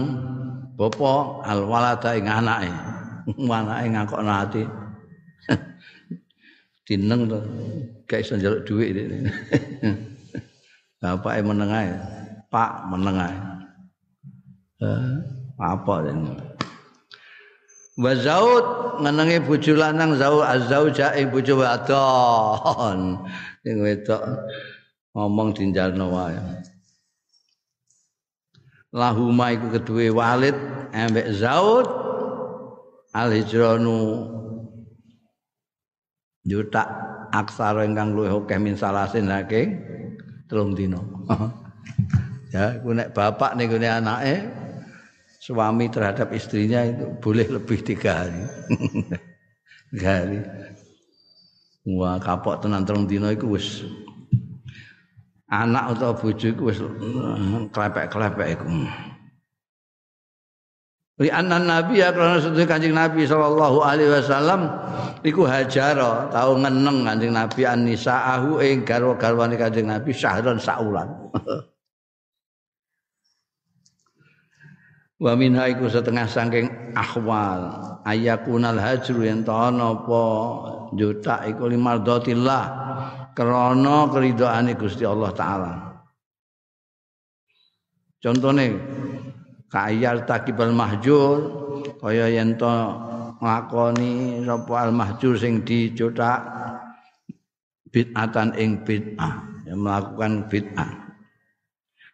[0.77, 2.69] bapa al walada ing anake.
[3.57, 4.63] Anake ngakokno ati
[6.85, 7.39] dineng to.
[8.05, 8.93] Gak iso njaluk dhuwit
[11.01, 11.93] bapake meneng ae.
[12.49, 13.37] Pak meneng ae.
[15.61, 16.19] Apa den
[17.95, 18.65] wa zaud
[18.99, 23.23] ngenenge bojo lanang zau azzauja ing bojo wadon.
[23.63, 24.21] Sing wedok
[25.15, 26.37] ngomong dinjalno wae.
[28.95, 30.55] Lahuma iku kedue walid
[30.91, 31.87] ambek zaud
[33.15, 34.27] al hijranu
[36.45, 36.85] juta
[37.33, 39.81] aksara ingkang luwih akeh min salasin saking
[40.45, 40.77] telung
[42.53, 44.45] ya, ku nek bapak ning gone anake
[45.41, 48.41] suami terhadap istrinya itu boleh lebih tiga hari.
[49.93, 50.39] tiga hari.
[51.85, 53.85] Wah, kapok tenan telung dina iku wis
[55.45, 56.81] anak atau bojo iku wis
[57.69, 58.65] klepek-klepek iku.
[61.15, 64.67] Li anna nabi ya karena sedaya Kanjeng Nabi sallallahu alaihi wasallam
[65.23, 71.07] iku hajara tau ngeneng Kanjeng Nabi annisaahu ing garwa-garwane Kanjeng Nabi syahron saulan.
[75.23, 77.71] Wa minha iku setengah saking ahwal
[78.03, 80.23] ayakunal hajru yen ana apa
[80.99, 82.63] juta iku limardatillah
[83.31, 85.71] krana keridhaane Gusti Allah taala.
[88.19, 88.75] Contohnya
[89.75, 91.51] kayal takibal mahjur.
[91.99, 92.71] Kaya yen to
[93.43, 96.39] nglakoni sapa al mahjur sing dicutak
[97.91, 100.91] bid'atan ing bid'ah yang melakukan bid'ah.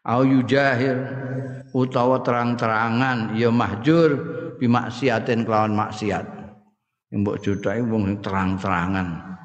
[0.02, 0.98] Au yujahir
[1.78, 4.10] utawa terang-terangan ya mahjur
[4.58, 6.26] bimaksiatin kelawan maksiat.
[7.14, 9.38] Mbok judake wong terang-terangan.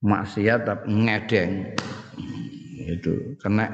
[0.00, 1.76] Maksiat ngedeng.
[2.84, 3.68] Itu kena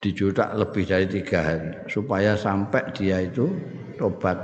[0.00, 3.52] dijudak lebih dari tiga hari supaya sampai dia itu
[4.00, 4.40] tobat.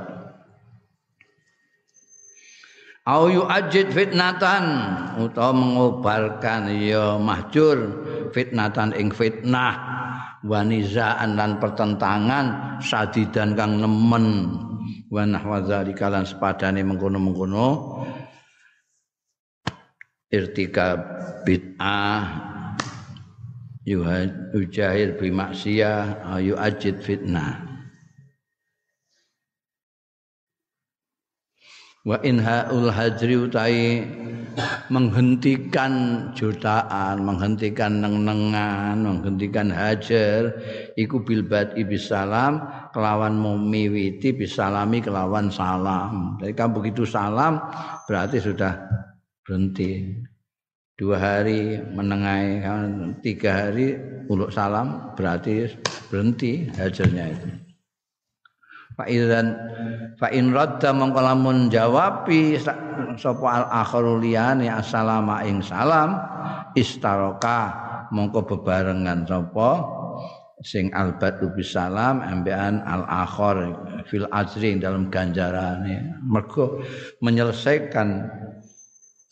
[3.07, 4.65] Au ajid fitnatan
[5.23, 7.79] utawa mengobalkan ya mahjur
[8.35, 9.79] fitnatan ing fitnah
[10.43, 14.59] wanizaan dan pertentangan sadidan kang nemen
[15.07, 17.67] wa nahwa zalika lan sepadane mengkono-mengkono
[20.27, 20.99] irtika
[21.47, 22.46] bid'ah
[23.87, 27.63] yujahir bi maksiyah ayu ajid fitnah.
[32.07, 34.07] Wa inhaul hajri utai
[34.89, 35.93] menghentikan
[36.39, 40.55] jutaan menghentikan neng-nengan menghentikan hajar
[40.95, 42.63] iku bilbat ibisalam
[42.95, 46.39] kelawan memiwiti bisalami kelawan salam.
[46.39, 47.59] Jadi kan begitu salam
[48.07, 48.87] berarti sudah
[49.43, 50.15] berhenti
[50.97, 52.65] dua hari menengai
[53.21, 54.01] tiga hari
[54.33, 55.69] uluk salam berarti
[56.09, 57.49] berhenti hajarnya itu.
[58.97, 59.47] Pak Iran
[60.17, 61.21] Pak radda mongko
[61.69, 62.57] jawabi
[63.21, 66.17] sapa al akhiru liyane assalamu ing salam
[66.73, 67.77] istaroka
[68.09, 69.85] mongko bebarengan sapa
[70.65, 73.77] sing albatu bisalam ambean al akhir
[74.09, 76.17] fil ajri dalam ganjarane.
[76.25, 76.81] Mergo
[77.21, 78.25] menyelesaikan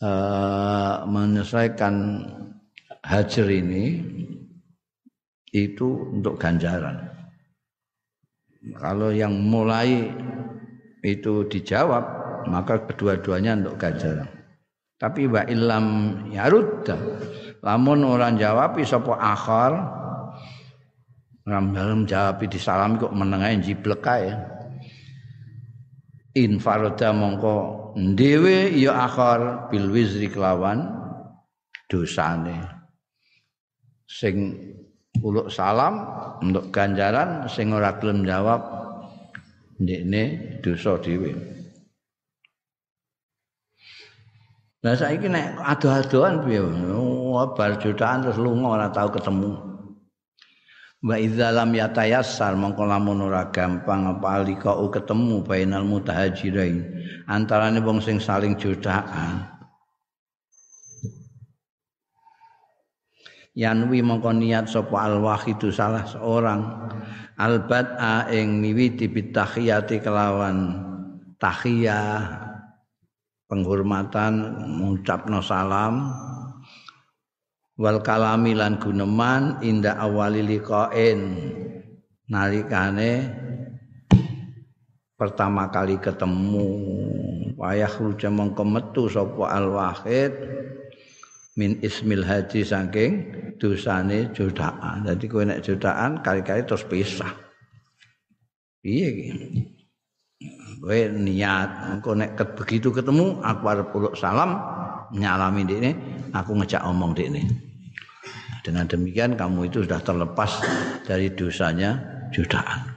[0.01, 1.95] uh, menyelesaikan
[3.05, 4.01] hajar ini
[5.55, 7.11] itu untuk ganjaran.
[8.75, 10.09] Kalau yang mulai
[11.05, 12.03] itu dijawab,
[12.49, 14.27] maka kedua-duanya untuk ganjaran.
[14.97, 15.87] Tapi wa ilam
[16.33, 16.97] yarudda.
[17.61, 19.73] Lamun orang jawab sapa akhir
[21.45, 24.33] Ram dalam jawab di salam kok menengahin jiblek kae.
[26.35, 27.55] Infaroda mongko
[27.95, 30.83] dhewe ya akhir bil wizri kelawan
[31.87, 32.59] dosane
[34.03, 34.51] sing
[35.23, 36.03] uluk salam
[36.43, 38.61] untuk ganjaran sing ora gelem jawab
[39.79, 41.55] ndekne dosa dhewe
[44.85, 46.61] Nah saiki nek ado-adoan piye?
[46.93, 49.74] Oh, bar jutaan terus lunga ora tau ketemu.
[51.05, 56.81] Wa idza lam yatayassar mongko lamun ora gampang apa alikau ketemu bainal mutahajirain.
[57.29, 59.45] Antarane wong sing saling jodaan
[63.55, 66.61] yanwi mongko niat sapa al wahidu salah seorang.
[67.35, 70.71] Albat a ing miwiti bitahiyati kelawan
[71.35, 72.23] tahiyah
[73.51, 74.33] penghormatan
[74.79, 76.15] mengucapno salam
[77.75, 81.19] wal kalami lan guneman inda awali liqain
[82.31, 83.29] nalikane
[85.15, 86.67] pertama kali ketemu
[87.59, 90.31] wayah ruja mongko metu sapa al wahid
[91.55, 93.11] min ismil haji saking
[93.55, 95.07] dosane jutaan.
[95.07, 97.31] Jadi kowe nek jutaan kali-kali terus pisah.
[98.83, 99.27] Piye iki?
[100.83, 104.59] Kowe niat engko nek begitu ketemu aku arep salam
[105.13, 105.91] nyalami ini
[106.33, 107.43] aku ngejak omong ini.
[108.65, 110.57] Dengan demikian kamu itu sudah terlepas
[111.05, 112.01] dari dosanya
[112.33, 112.89] jutaan.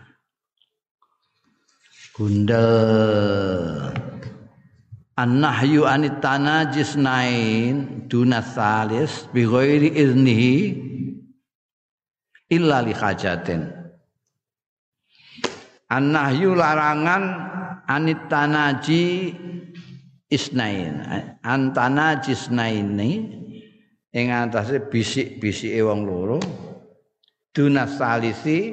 [2.16, 3.92] Gundel
[5.18, 8.06] An-nahyu anit tanajis nain
[8.38, 9.26] salis
[9.90, 10.78] iznihi
[12.54, 13.66] illa li hajatin.
[16.54, 17.22] Larangan
[17.90, 19.34] anit tanaji
[20.28, 21.04] isnain.
[21.44, 23.10] Antana jisnaini
[24.12, 26.38] ing antase bisik-bisike wong loro
[27.52, 28.72] duna salisi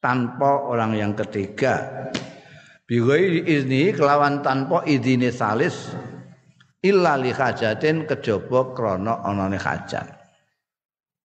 [0.00, 2.06] tanpa orang yang ketiga
[2.86, 5.90] Bigoi izni kelawan tanpa idine salis
[6.86, 10.06] illa li hajatin kejaba krana anane hajat.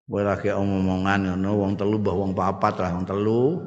[0.07, 3.59] Kowe lagi omongan ngono wong telu mbah wong papat lah wong telu.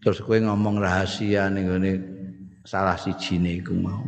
[0.00, 1.92] Terus kowe ngomong rahasia ning ngene
[2.66, 4.02] salah sijine iku mau.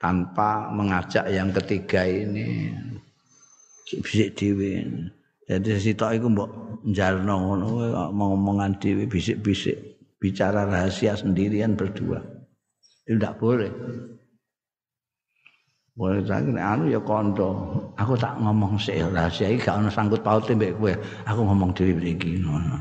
[0.00, 2.72] Tanpa mengajak yang ketiga ini.
[4.00, 4.86] Bisik dhewe.
[5.44, 6.50] Jadi sitok iku mbok
[6.86, 7.66] njalno ngono
[8.14, 9.90] ngomongan dhewe bisik-bisik.
[10.20, 12.20] bicara rahasia sendirian berdua.
[13.08, 13.72] Itu tidak boleh.
[15.96, 17.50] Boleh lagi anu ya kondo.
[17.96, 20.76] Aku tak ngomong sih rahasia ini gak ada sangkut paut mbek.
[21.26, 22.78] Aku ngomong diri begini ngono.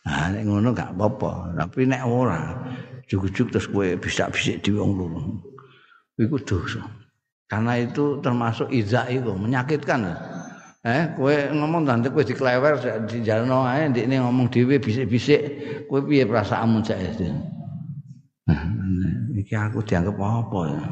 [0.00, 2.56] Nah, nek ngono gak apa-apa, tapi nek ora
[3.10, 5.20] juk-juk terus kowe bisa bisik di wong loro.
[6.14, 6.86] Iku dosa.
[7.50, 10.14] Karena itu termasuk izak itu menyakitkan.
[10.86, 12.78] Eh, kowe ngomong nanti kowe diklewer
[13.10, 15.42] di jalno ae ndekne ngomong dhewe bisik-bisik,
[15.90, 17.28] kowe piye perasaanmu saiki?
[18.46, 18.62] Nah,
[19.34, 20.82] iki aku dianggap apa ya?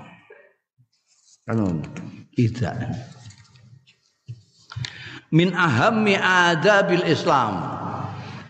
[1.46, 1.86] Kan
[2.34, 2.74] tidak.
[5.30, 7.78] Min ahammi adabil Islam.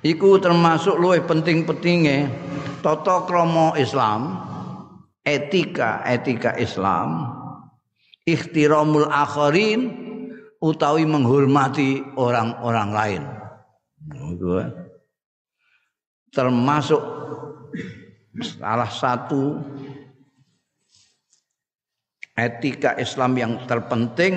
[0.01, 2.47] Iku termasuk luwih penting-pentinge
[2.81, 4.39] tata krama Islam,
[5.26, 7.29] etika etika Islam,
[8.29, 9.81] ikhtiramul akharin
[10.61, 13.22] utawi menghormati orang-orang lain.
[16.29, 17.03] Termasuk
[18.45, 19.59] salah satu
[22.39, 24.35] etika Islam yang terpenting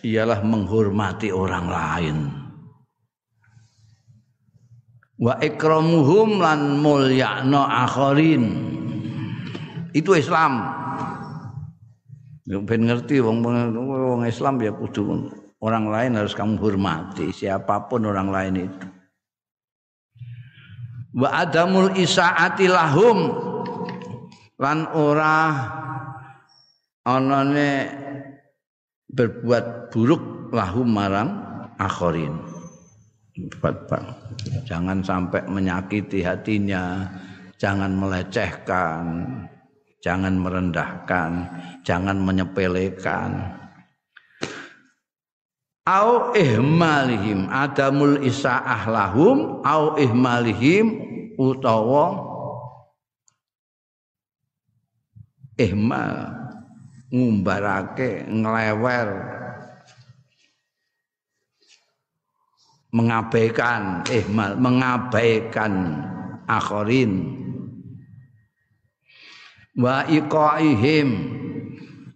[0.00, 2.45] ialah menghormati orang lain.
[5.16, 8.44] Wa ikramuhum lan mulyakno akharin.
[9.96, 10.60] Itu Islam.
[12.46, 18.28] Ben ngerti wong wong Islam ya kudu orang lain harus kamu hormati siapa pun orang
[18.28, 18.86] lain itu
[21.16, 23.32] wa adamul isaati lahum
[24.60, 25.36] lan ora
[27.08, 27.70] anane
[29.08, 31.40] berbuat buruk lahum marang
[31.80, 32.36] akhirin
[34.64, 37.04] jangan sampai menyakiti hatinya.
[37.56, 39.04] Jangan melecehkan.
[40.04, 41.30] Jangan merendahkan.
[41.84, 43.56] Jangan menyepelekan.
[45.86, 50.98] Au ihmalihim adamul isaah lahum au ihmalihim
[51.38, 52.26] utawa
[55.56, 56.34] ihmal
[57.14, 59.08] ngumbarake nglewer
[62.96, 66.00] mengabaikan ihmal mengabaikan
[66.48, 67.36] akhirin
[69.76, 71.08] wa iqaihim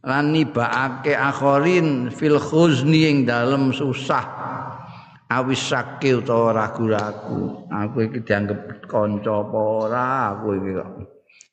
[0.01, 4.25] lan nibaake akhirin fil khuzni ing dalem susah
[5.31, 7.71] awis sakil utawa ragu-ragu.
[7.71, 10.91] Aku iki dianggap kanca apa ora aku iki kok.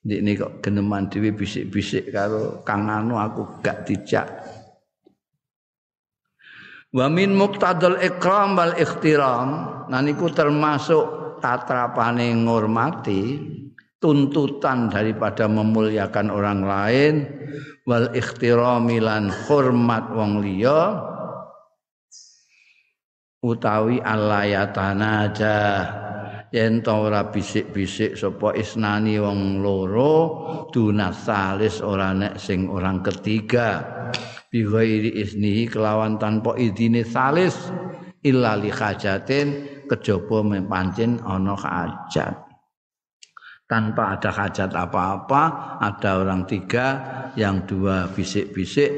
[0.07, 4.25] Ndikne kok geneman dhewe bisik-bisik karo kang anu aku gak dijak
[6.93, 9.49] wa min muqtadal ikram wal ikhtiram.
[9.87, 13.21] Nah niku termasuk tatrapane ngurmati
[13.97, 17.13] tuntutan daripada memuliakan orang lain
[17.87, 21.01] wal ikhtirami lan hormat wong liya
[23.41, 25.59] utawi alayatana aja.
[26.47, 30.15] Yen ora bisik-bisik sapa isnani wong loro
[30.71, 33.83] dunasalis ora nek sing orang ketiga
[34.57, 37.53] bi ghairi isnihi kelawan tanpa idine salis
[38.25, 42.47] illa li hajatin kejaba mempancen ana hajat
[43.67, 47.03] tanpa ada hajat apa-apa, ada orang tiga,
[47.35, 48.89] yang dua bisik-bisik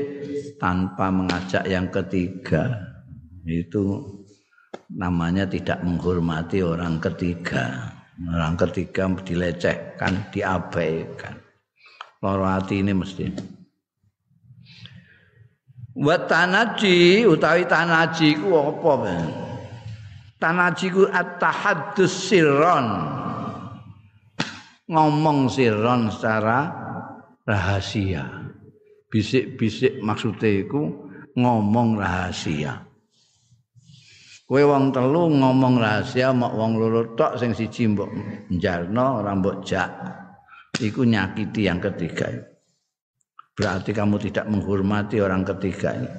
[0.62, 2.70] tanpa mengajak yang ketiga.
[3.44, 4.06] Itu
[4.94, 7.98] namanya tidak menghormati orang ketiga.
[8.30, 11.42] Orang ketiga dilecehkan, diabaikan.
[12.22, 13.59] Loro hati ini mesti.
[16.00, 19.20] Wa tanaji utawi tanaji ku apa
[20.40, 22.88] tanaji ku at-tahaddus sirron.
[24.92, 26.72] Ngomong sirron secara
[27.44, 28.26] rahasia.
[29.10, 32.88] Bisik-bisik maksudnya iku ngomong rahasia.
[34.50, 38.10] Kowe wong telu ngomong rahasia mok wong loro tok sing siji mbok
[38.50, 39.92] njalno ora mbok jak.
[40.80, 42.49] Iku nyakiti yang ketiga
[43.60, 46.12] berarti kamu tidak menghormati orang ketiga ini.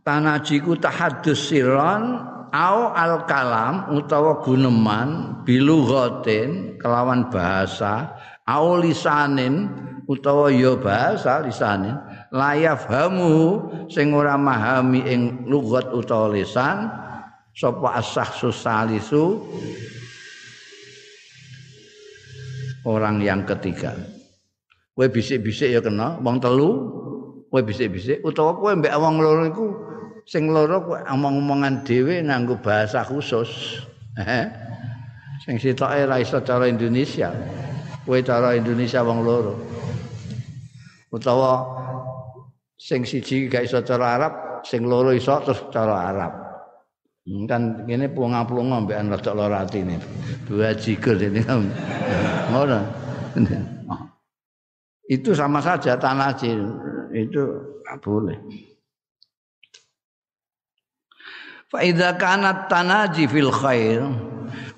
[0.00, 2.16] Tanajiku tahadus siron
[2.48, 8.16] au al kalam utawa guneman bilughatin kelawan bahasa
[8.48, 9.68] au lisanin
[10.08, 11.98] utawa ya bahasa lisanin
[12.32, 16.86] layaf hamu sing ora mahami ing lugat utawa lisan
[17.50, 19.42] sapa asah susalisu
[22.86, 24.15] orang yang ketiga
[24.96, 26.70] kowe bisik-bisik ya kena wong telu
[27.52, 28.24] kowe bisik-bisik.
[28.24, 29.66] Utawa kowe mbek wong loro iku
[30.24, 33.84] sing loro kowe omong-omongan dhewe nganggo bahasa khusus.
[35.44, 37.28] Sing sitoke ra iso cara Indonesia.
[38.08, 39.52] Kowe cara Indonesia wong loro.
[41.12, 41.60] Utawa
[42.80, 44.32] sing siji gak iso cara Arab
[44.64, 46.32] sing loro iso terus cara Arab.
[47.26, 50.00] Hmm, kan kene plunga-plunga mbekan rada lara atine.
[50.48, 51.42] Dua jigur ini.
[52.54, 52.78] Ngono
[55.06, 56.66] itu sama saja tanajil
[57.14, 57.42] itu
[57.86, 58.38] tidak boleh.
[61.66, 64.06] Fa idza kanat tanaji fil khair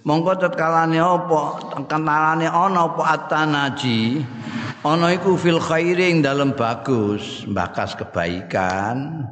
[0.05, 1.41] mongko tetkalane apa
[1.85, 4.25] kenalane ana apa atanaji
[4.85, 9.25] ana iku fil khairing dalam bagus bakas kebaikan.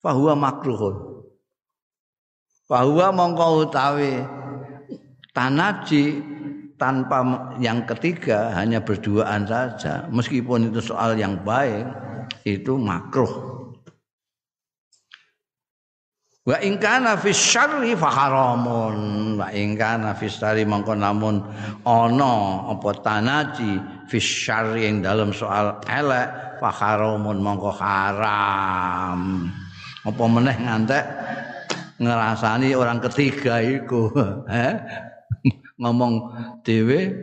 [0.00, 0.96] Fahuwa makruhun.
[2.64, 4.24] Fahuwa mongko utawi
[5.36, 6.24] tanaji
[6.80, 7.20] tanpa
[7.60, 10.08] yang ketiga hanya berduaan saja.
[10.08, 11.84] Meskipun itu soal yang baik
[12.48, 13.60] itu makruh.
[16.48, 18.96] Wa in kana fi syarri fa haramun.
[19.36, 21.44] Wa in kana fi syarri mangko namun
[21.84, 22.34] ana
[22.72, 23.76] apa tanaji
[24.08, 29.52] fi syarri yang dalam soal elek fa haramun mangko haram.
[30.00, 31.04] Apa meneh ngantek
[32.00, 34.08] ngerasani orang ketiga iku
[35.80, 36.12] ngomong
[36.60, 37.16] dewe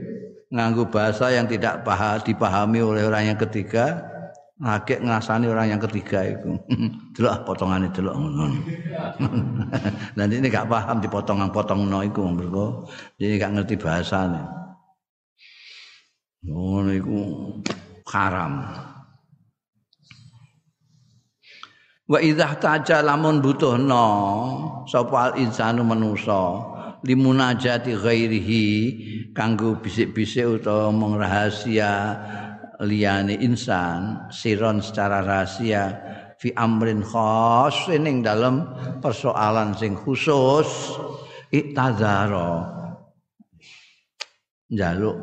[0.49, 4.01] nganggu bahasa yang tidak paham dipahami oleh orang yang ketiga
[4.57, 6.57] ngake ngrasani orang yang ketiga itu
[7.13, 8.17] delok potongane delok.
[8.17, 8.45] Ngono
[10.17, 12.89] nanti ini gak paham dipotong-potong no iku mergo
[13.21, 14.41] jadi gak ngerti bahasane.
[16.49, 17.19] Ngono iku
[18.09, 18.53] haram.
[22.07, 24.07] Wa idza taja lamun butuhno
[24.87, 28.65] sapa al insanu manusa limunajati ghairihi
[29.33, 32.17] kanggo bisik-bisik utawa omong rahasia
[32.81, 35.97] liyane insan siron secara rahasia
[36.37, 38.65] fi amrin khas ning dalam
[39.01, 40.97] persoalan sing khusus
[41.49, 42.65] iktazaro
[44.69, 45.17] njaluk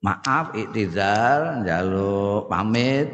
[0.00, 3.08] maaf iktizar njaluk pamit.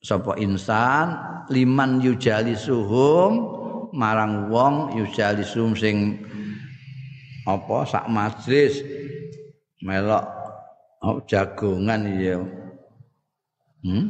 [0.00, 1.12] Sapa insan
[1.52, 3.59] liman yujali suhum
[3.92, 6.18] marang wong yujalisum sing
[7.46, 8.84] apa sak majlis
[9.80, 10.24] melok
[11.02, 12.36] oh, jagongan ya
[13.84, 14.06] hmm?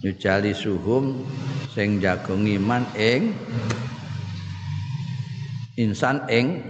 [0.00, 1.22] yujalisuhum
[1.70, 3.36] sing jagung iman ing
[5.76, 6.64] insan ing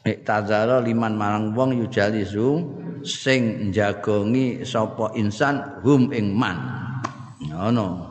[0.00, 2.64] Iktazara liman marang wong yujalisu
[3.04, 6.56] sing jagongi sapa insan hum ing man
[7.44, 8.09] ngono no.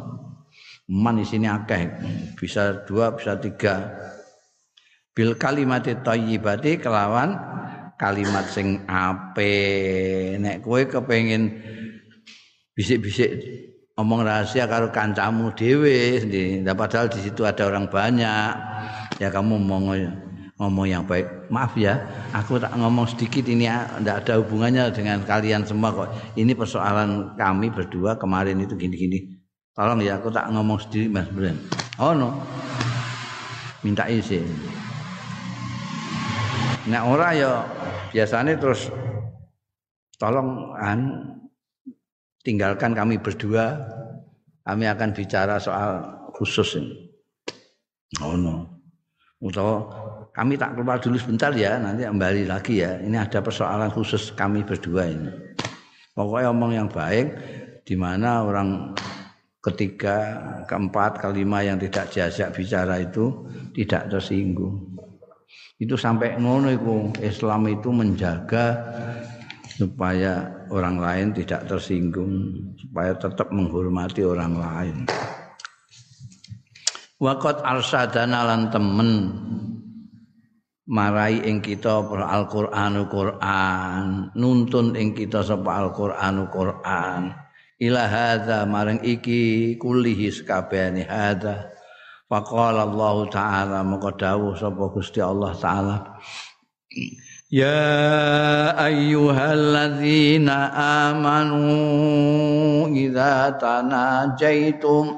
[0.90, 1.86] Man di sini akeh.
[2.34, 3.94] Bisa dua bisa tiga.
[5.14, 7.38] Bil kalimat thayyibati kelawan
[8.00, 9.54] kalimat sing ape
[10.40, 11.60] nek kowe kepengin
[12.72, 13.30] bisik-bisik
[14.00, 16.24] omong rahasia karo kancamu dhewe
[16.64, 18.54] nah, padahal di situ ada orang banyak.
[19.22, 19.86] Ya kamu ngomong
[20.58, 21.52] ngomong yang baik.
[21.54, 22.00] Maaf ya
[22.34, 23.46] aku tak ngomong sedikit.
[23.46, 26.10] Ini tidak ada hubungannya dengan kalian semua kok.
[26.40, 29.39] Ini persoalan kami berdua kemarin itu gini-gini
[29.80, 31.56] Tolong ya aku tak ngomong sendiri Mas Bren.
[32.04, 32.36] Oh no.
[33.80, 34.44] Minta izin.
[36.92, 37.64] Nek ora ya
[38.12, 38.92] biasanya terus
[40.20, 41.32] tolong an
[42.44, 43.80] tinggalkan kami berdua.
[44.68, 46.04] Kami akan bicara soal
[46.36, 47.16] khusus ini.
[48.20, 48.84] Oh no.
[49.40, 49.88] Utawa
[50.36, 53.00] kami tak keluar dulu sebentar ya, nanti kembali lagi ya.
[53.00, 55.32] Ini ada persoalan khusus kami berdua ini.
[56.12, 57.32] Pokoknya omong yang baik
[57.88, 58.92] di mana orang
[59.70, 60.17] ketiga,
[60.65, 63.45] keempat, kelima yang tidak diajak bicara itu
[63.78, 64.99] tidak tersinggung.
[65.80, 68.76] Itu sampai ngono itu Islam itu menjaga
[69.80, 74.95] supaya orang lain tidak tersinggung supaya tetap menghormati orang lain
[77.20, 79.11] Waqat arsadana lan temen
[80.84, 87.32] marai ing kita Al-Qur'anu Qur'an nuntun ing kita sapa Al-Qur'anu Qur'an
[87.80, 91.72] ila hadza marang iki kulihi sekabehane hadza.
[92.30, 96.20] Faqala Allah taala moko dawuh sapa Gusti Allah taala.
[97.50, 97.82] Ya
[98.78, 100.70] ayyuhalladzina
[101.10, 101.66] amanu
[102.94, 105.18] idza tanajaitum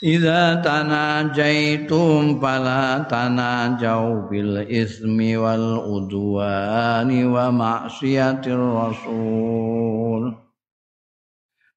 [0.00, 10.32] Idza tanajaitum fala tanajau bil ismi wal udwani wa maksiatir rasul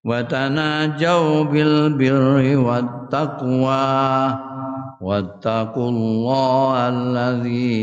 [0.03, 4.35] wa tanajau bil birri wat taqwa
[4.99, 7.79] wattaqullaha allazi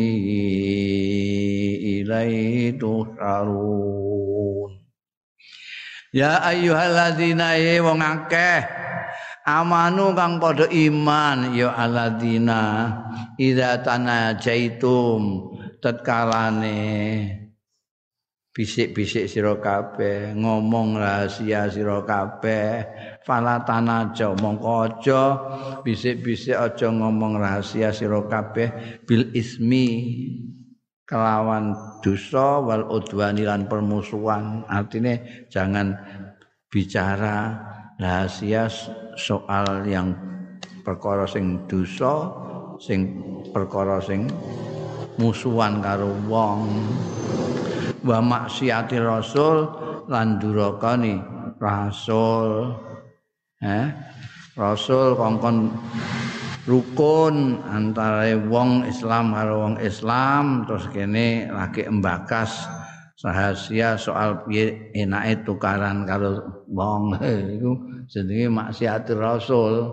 [2.04, 4.70] ilaihi tuharun
[6.12, 8.62] ya ayyuhalladzina eh, wong akeh.
[9.40, 12.92] Amanu kang padha iman ya alladzina
[13.40, 15.48] idza tanajaitum
[15.80, 17.39] tatkalane
[18.60, 22.84] bisik-bisik sira kabeh ngomong rahasia sira kabeh
[23.24, 25.22] fala tanaja mongko aja
[25.80, 29.88] bisik-bisik aja ngomong rahasia sira kabeh bil ismi
[31.08, 31.72] kelawan
[32.04, 34.68] dosa wal udwani lan permusuhan.
[34.68, 35.16] Artinya
[35.48, 35.96] jangan
[36.68, 37.56] bicara
[37.96, 38.68] rahasia
[39.16, 40.12] soal yang
[40.84, 42.28] perkara sing dosa
[42.76, 43.24] sing
[43.56, 44.28] perkara sing
[45.16, 46.68] musuhan karo wong
[48.04, 49.68] wa maksiati rasul
[50.08, 51.20] lan durakani
[51.60, 52.74] rasul.
[53.60, 53.88] Eh
[54.56, 55.68] rasul kongkon
[56.64, 62.68] rukun antara wong Islam karo wong Islam terus kene lagi embakas
[63.20, 67.20] rahasia soal piye enake tukaran karo wong.
[67.56, 69.92] Iku jenenge maksiati rasul.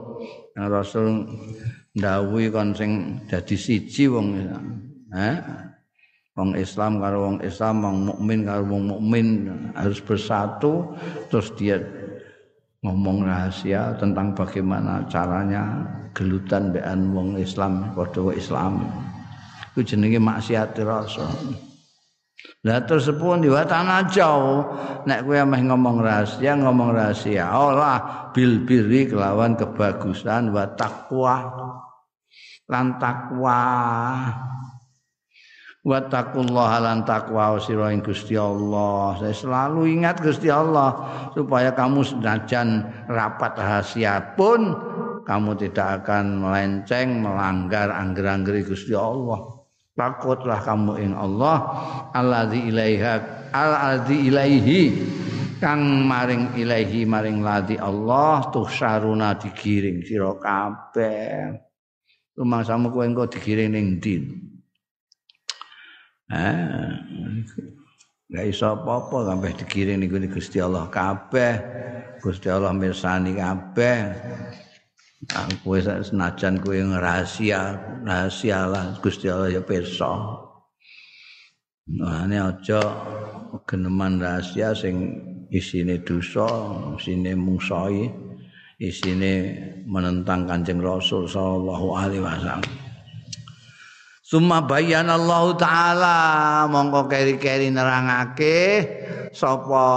[0.57, 1.21] Rasul
[1.93, 4.41] ndawuhi kon sing dadi siji wong
[5.13, 5.37] eh
[6.37, 9.27] wong Islam karo wong Islam, wong mukmin karo wong mukmin
[9.73, 10.85] harus bersatu
[11.33, 11.81] terus dia
[12.85, 15.81] ngomong rahasia tentang bagaimana caranya
[16.13, 18.85] gelutan bean wong Islam padha Islam.
[19.73, 21.57] Itu jenenge maksiat rasul.
[22.65, 24.61] Lah terus pun diwatana jauh
[25.09, 31.37] nek kowe meh ngomong rahasia ngomong rahasia Allah bil birri kelawan kebagusan wa taqwa
[32.69, 33.61] lan takwa
[35.87, 39.15] Wattaqullaha lan takwa sira ing Gusti Allah.
[39.23, 40.91] Saya selalu ingat Gusti Allah
[41.31, 44.75] supaya kamu senajan rapat rahasia pun
[45.23, 49.63] kamu tidak akan melenceng melanggar angger-anggeri Gusti Allah.
[49.95, 51.57] Takutlah kamu ing Allah
[52.11, 53.13] alladzi ilaiha
[53.55, 54.81] alladzi ilaihi
[55.63, 61.63] kang maring ilaihi maring ladi Allah tuh saruna digiring sira kabeh.
[62.35, 64.15] Rumangsamu kowe engko digiring ning ndi?
[66.27, 66.91] Eh,
[68.27, 71.53] gak iso apa-apa sampai dikirim niku Gusti Allah kabeh.
[72.19, 74.11] Gusti Allah mirsani kabeh.
[75.33, 80.13] Aku wis senajan kowe rahasia, rahasia lah Gusti Allah ya pirsa.
[81.87, 82.83] Nah, ini aja
[83.63, 85.17] geneman rahasia sing
[85.47, 86.45] isine dosa,
[86.99, 88.11] isine mungsoi,
[88.77, 89.33] isine
[89.87, 92.86] menentang Kanjeng Rasul sallallahu alaihi wasallam.
[94.27, 96.17] Summa bayyana Allah taala.
[96.67, 98.59] Mongko keri-keri nerangake
[99.31, 99.87] sapa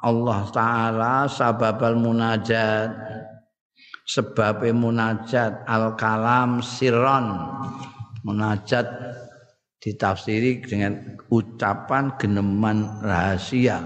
[0.00, 2.96] Allah taala sababal munajat.
[4.08, 7.44] Sebab munajat al kalam sirron
[8.24, 8.88] munajat
[9.84, 13.84] ditafsiri dengan ucapan geneman rahasia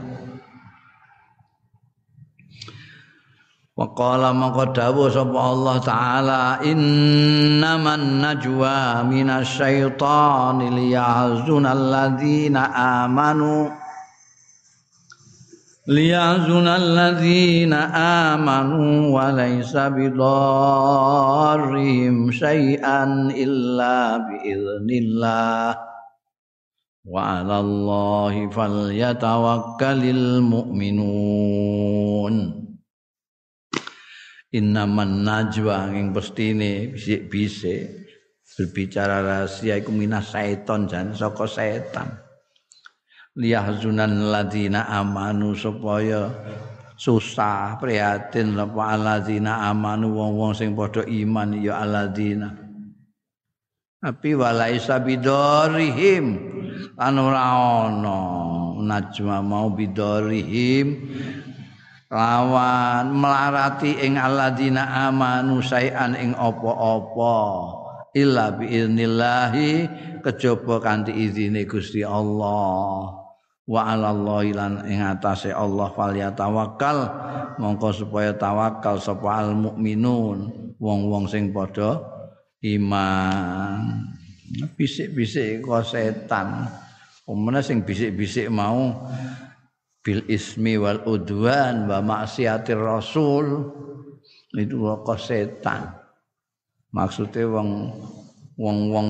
[3.82, 12.70] Waqala maka dawuh sapa Allah taala innaman najwa minasyaitani liyahzunal ladzina
[13.02, 13.74] amanu.
[15.90, 17.90] Liyahzunal ladzina
[18.38, 20.30] amanu wa laysa bidarrihim
[22.30, 25.74] syai'an illa biiznillah
[27.02, 31.82] wa 'alallahi falyatawakkalul mu'minun
[34.52, 38.04] innaman najwa ing pestine bisik-bisik
[38.52, 42.20] berbicara rahasia iku minas setan jan saka setan.
[43.32, 46.28] Liyahzunan ladina amanu supaya
[47.00, 52.52] susah prihatin apa alladzina amanu wong-wong sing padha iman ya alladzina.
[54.04, 56.24] Tapi walaisa bidorihim
[57.00, 57.40] lan ora
[57.88, 58.20] ana.
[58.82, 60.86] Najwa mau bidorihim
[62.12, 67.40] lawan melarati ing alladzina amanu sayan ing apa-apa.
[68.12, 69.88] Illa biiznillahi
[70.20, 73.08] kejaba kanthi izine Gusti Allah.
[73.64, 76.98] Wa 'alallahi lan ing atase Allah falyatawakkal
[77.56, 81.96] mongko supaya tawakal sapa al mukminun wong-wong sing padha
[82.60, 84.04] iman.
[84.76, 86.68] Bisik-bisik kok setan.
[87.24, 89.08] Umane sing bisik-bisik mau
[90.02, 93.70] bil ismi wal udwan wa maksiatir rasul.
[94.52, 95.88] Itu kok setan?
[96.92, 97.88] Maksudnya wong
[98.60, 99.08] wong wong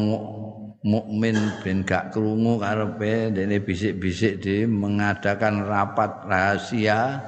[0.86, 7.18] mukmin ben gak krungu karepe dene bisik-bisik di mengadakan rapat rahasia.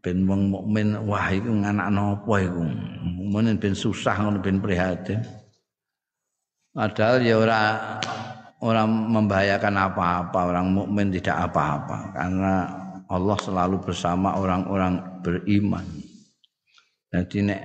[0.00, 2.64] Ben wong mukmin wah iku anak napa iku?
[3.24, 5.20] Menen ben susah ngono ben prihatin.
[6.72, 7.60] Padahal ya ora
[8.64, 12.54] ora membahayakan apa-apa orang mukmin tidak apa-apa karena
[13.12, 15.84] Allah selalu bersama orang-orang beriman
[17.14, 17.62] Jadi nek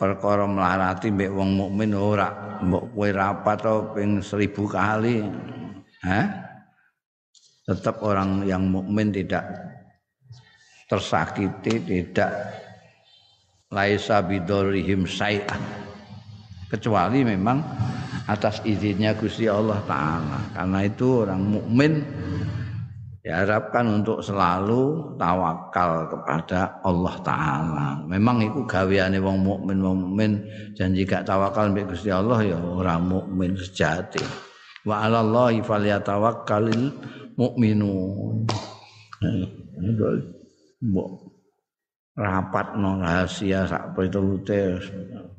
[0.00, 5.20] perkara melarati mbek wong mukmin ora mbok kowe rapat to ping seribu kali.
[6.00, 6.24] Hah?
[7.68, 9.44] Tetap orang yang mukmin tidak
[10.88, 12.32] tersakiti, tidak
[13.68, 15.60] laisa bidorihim syai'an.
[16.72, 17.60] Kecuali memang
[18.30, 20.38] atas izinnya Gusti Allah taala.
[20.54, 22.06] Karena itu orang mukmin
[23.20, 27.88] diharapkan untuk selalu tawakal kepada Allah taala.
[28.06, 30.32] Memang itu gaweane wong mukmin wong mukmin
[30.78, 34.22] janji gak tawakal mbek Gusti Allah ya ora mukmin sejati.
[34.86, 36.94] Wa 'alallahi falyatawakkalul
[37.36, 38.48] mu'minun.
[40.80, 41.10] Mbok
[42.16, 43.92] rapat no rahasia sak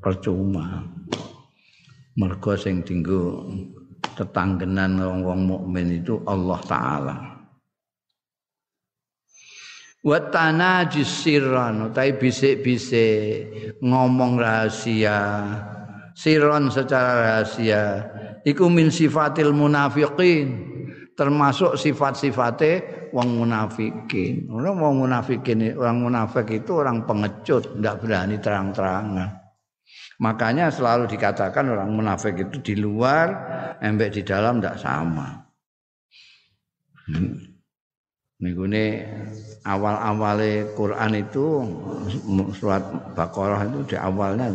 [0.01, 0.85] percuma.
[2.11, 3.47] Mergo sing dinggo
[4.19, 7.15] tetanggenan wong-wong mukmin itu Allah taala.
[10.03, 15.19] Watana jisiran utai bisik-bisik ngomong rahasia.
[16.11, 17.83] Siron secara rahasia.
[18.43, 20.67] Iku min sifatil munafiqin
[21.15, 24.51] termasuk sifat-sifate wong munafikin.
[24.51, 29.40] Orang wong munafikin orang munafik itu orang pengecut tidak berani terang-terangan
[30.21, 33.27] makanya selalu dikatakan orang munafik itu di luar
[33.81, 35.41] embek di dalam tidak sama
[37.09, 37.51] hmm.
[38.41, 39.05] Mingune
[39.61, 41.61] awal-awale Quran itu
[42.57, 42.81] surat
[43.13, 44.49] Baqarah itu di awalnya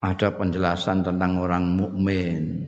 [0.00, 2.64] ada penjelasan tentang orang mukmin.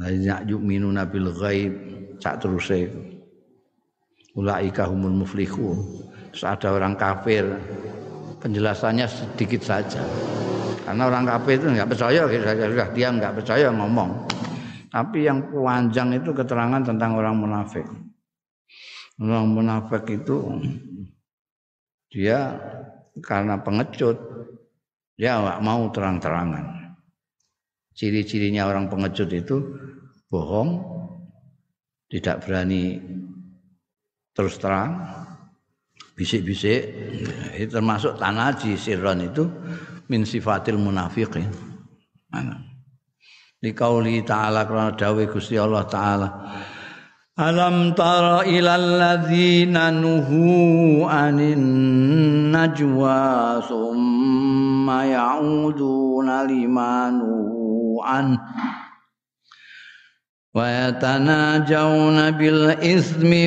[0.00, 1.72] Banyak yu'minu nabil ghaib
[2.24, 2.72] cak terus
[4.32, 6.08] Ulaika humul muflihun.
[6.32, 7.44] Terus ada orang kafir.
[8.38, 10.02] Penjelasannya sedikit saja.
[10.86, 14.24] Karena orang kafir itu nggak percaya, sudah dia nggak percaya ngomong.
[14.88, 17.84] Tapi yang panjang itu keterangan tentang orang munafik.
[19.20, 20.62] Orang munafik itu
[22.08, 22.56] dia
[23.20, 24.16] karena pengecut
[25.18, 26.96] dia nggak mau terang-terangan.
[27.98, 29.58] Ciri-cirinya orang pengecut itu
[30.30, 30.86] bohong,
[32.06, 33.02] tidak berani
[34.30, 35.17] terus terang,
[36.18, 36.82] bisik-bisik.
[37.54, 39.46] Itu termasuk tanaji sirron itu
[40.10, 41.46] min sifatil munafiqin.
[43.58, 46.28] Di kauli ta'ala karena dawe Gusti Allah ta'ala
[47.38, 51.62] Alam tara ilal ladzina nuhu anin
[52.50, 58.34] najwa summa ya'uduna limanu an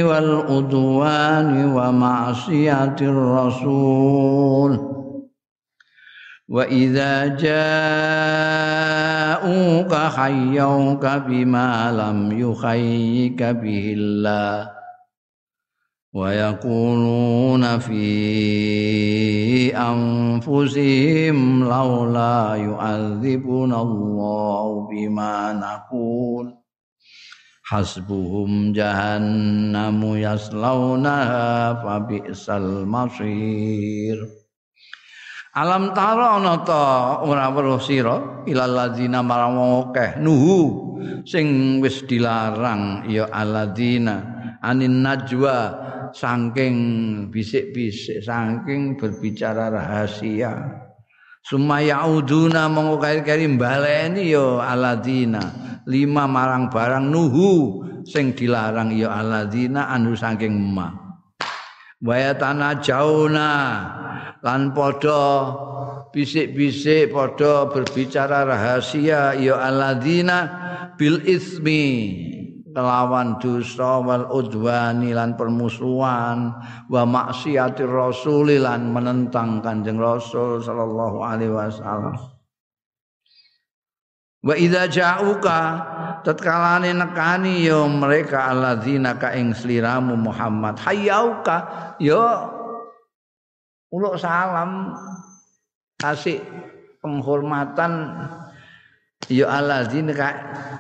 [0.04, 4.92] wal udwani wa ma'siyatir rasul
[6.52, 7.72] وإذا جاءوك
[9.96, 14.72] حيوك بما لم يحيك به الله.
[16.14, 18.12] ويقولون في
[19.78, 26.61] أنفسهم لولا يعذبنا الله بما نقول.
[27.72, 34.20] hasbuhum jahannamu yaslaunaha fa bi'sal masir.
[35.56, 37.24] Alam taro ana ta?
[37.24, 40.92] Ora weruh sira ilal ladzina marang akeh nuhu
[41.24, 44.20] sing wis dilarang ya aladzina
[44.64, 45.76] anin najwa
[46.12, 46.76] saking
[47.32, 50.81] bisik-bisik saking berbicara rahasia.
[51.42, 55.42] Sumaya uduna mongko kari-kari baleni ya alladzina
[55.90, 60.90] lima marang barang nuhu sing dilarang ya alladzina anu saking ma.
[62.02, 63.50] Wayatana jauna
[64.42, 65.54] lan padha
[66.10, 70.38] bisik-bisik padha berbicara rahasia ya alladzina
[70.98, 72.41] bil ismi
[72.72, 76.56] kelawan dosa wal udwani lan permusuhan
[76.88, 82.16] wa maksiatir rasul lan menentang kanjeng rasul sallallahu alaihi wasallam.
[84.42, 85.60] Wa idza ja'uka
[86.26, 91.58] tatkalane nekani ya mereka alladzina ka ing sliramu Muhammad hayyauka
[92.02, 92.50] ya
[93.94, 94.98] uluk salam
[96.02, 96.42] kasih
[97.06, 98.18] penghormatan
[99.32, 100.30] ya alladzina ka,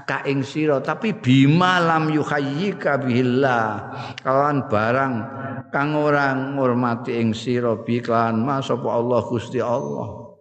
[0.03, 0.83] ka ing sira.
[0.83, 5.15] Tapi bima lam yuhayyika billah kawan barang
[5.71, 10.35] kang ora ngurmati ing sira bi kan ma sapa Allah Gusti Allah.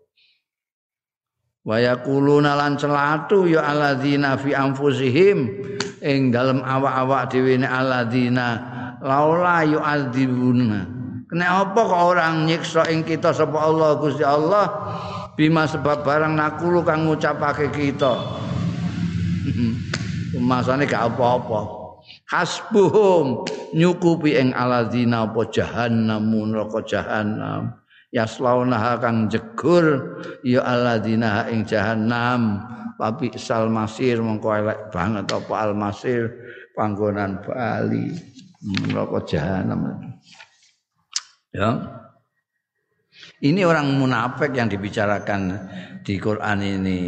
[1.61, 5.39] Wa yaquluna lan celatu ya alladzina fi anfusihim.
[6.01, 8.49] Ing dalem awak-awak dhewe ne alladzina
[9.05, 10.99] laula yu'adzibuna.
[11.31, 14.67] Kena apa kok orang nyiksa ing kita sapa Allah Gusti Allah
[15.41, 18.13] bima sebab barang nakulu kang ngucapake kita.
[20.37, 21.81] Masane gak apa-apa.
[22.29, 27.73] Hasbuhum nyukupi ing aladzina apa jahannam neraka jahannam.
[28.13, 32.61] Yaslaunaha kang jegur ya aladzina ing jahannam.
[33.01, 36.37] Tapi sal masir mengko elek banget apa al masir
[36.77, 38.13] panggonan bali.
[38.61, 40.13] Neraka jahanam
[41.57, 42.00] ya
[43.41, 45.57] ini orang munafik yang dibicarakan
[46.05, 47.01] di Quran ini.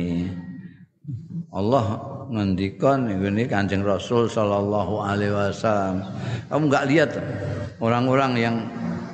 [1.53, 2.01] Allah
[2.33, 6.01] ngendikon ini Kanjeng Rasul sallallahu alaihi wasallam.
[6.49, 7.11] Kamu enggak lihat
[7.85, 8.57] orang-orang yang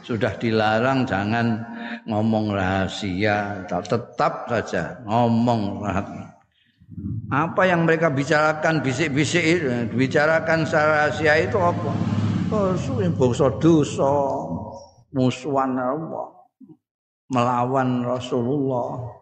[0.06, 1.58] sudah dilarang jangan
[2.06, 6.30] ngomong rahasia, tetap saja ngomong rahasia.
[7.34, 9.66] Apa yang mereka bicarakan bisik-bisik itu,
[9.98, 11.90] bicarakan secara rahasia itu apa?
[12.48, 12.72] Oh,
[13.18, 14.14] bangsa dosa,
[15.10, 16.37] musuhan Allah
[17.28, 19.16] melawan Rasulullah.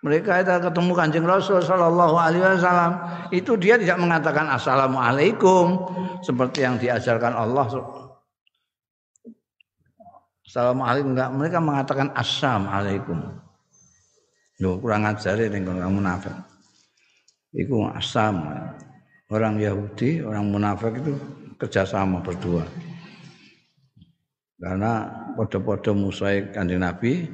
[0.00, 2.92] Mereka itu ketemu kanjeng Rasul Shallallahu Alaihi Wasallam
[3.36, 5.76] itu dia tidak mengatakan assalamualaikum
[6.24, 7.68] seperti yang diajarkan Allah.
[10.40, 13.18] Assalamualaikum enggak mereka mengatakan assalamualaikum.
[14.64, 16.36] Loh, kurang ajar ini orang munafik.
[17.52, 18.40] Itu asam.
[19.30, 21.12] Orang Yahudi, orang munafik itu
[21.60, 22.64] kerjasama berdua.
[24.60, 25.06] Karena
[25.36, 27.26] podo-podo musuhe Kanjeng Nabi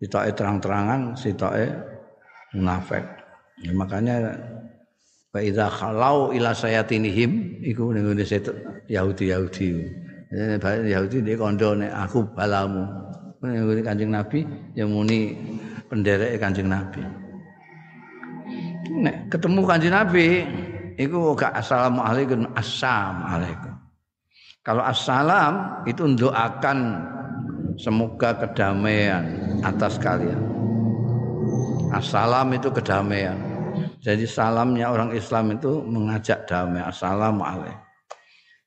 [0.00, 1.66] sitoke terang-terangan sitoke
[2.56, 3.04] munafik.
[3.60, 4.16] Ya, makanya
[5.30, 8.26] Wa idza khalau ila sayatinihim iku ning ngene
[8.90, 9.68] Yahudi-Yahudi.
[10.34, 10.58] Ya,
[10.98, 12.82] Yahudi dia kandhane aku balamu.
[13.38, 14.42] Ning Kanjeng Nabi
[14.74, 15.38] yang muni
[15.86, 17.06] penderek Kanjeng Nabi.
[18.90, 20.26] Nek ketemu Kanjeng Nabi
[20.98, 23.69] iku gak assalamualaikum assalamualaikum.
[24.70, 27.02] Kalau assalam itu doakan
[27.74, 29.26] semoga kedamaian
[29.66, 30.38] atas kalian.
[31.90, 33.34] Assalam itu kedamaian.
[33.98, 36.86] Jadi salamnya orang Islam itu mengajak damai.
[36.86, 37.82] Assalamualaikum.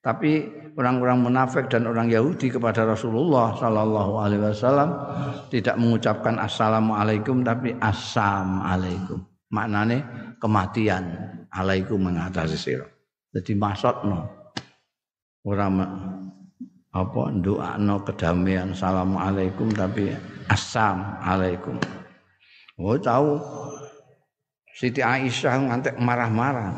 [0.04, 0.43] Tapi
[0.76, 4.91] orang-orang munafik dan orang Yahudi kepada Rasulullah Sallallahu Alaihi Wasallam
[5.56, 9.24] tidak mengucapkan assalamualaikum tapi assalamualaikum.
[9.56, 10.04] Maknanya
[10.43, 11.16] kematian.
[11.47, 12.91] Alaikum mengatasi sirah.
[13.32, 14.43] Jadi maksud no
[15.44, 15.68] ora
[16.94, 17.22] apa
[17.80, 20.16] no kedamaian assalamualaikum tapi
[20.48, 21.76] assalamualaikum.
[22.80, 23.38] Oh tahu
[24.74, 26.74] Siti Aisyah ngantek marah-marah.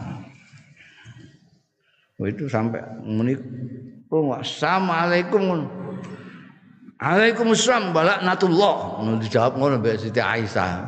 [2.19, 3.39] Oh itu sampai menik
[4.11, 5.67] oh assalamualaikum.
[6.95, 9.03] Waalaikumsalam balaknatullah.
[9.03, 10.81] Ngono dijawab ngono mbek Siti Aisyah.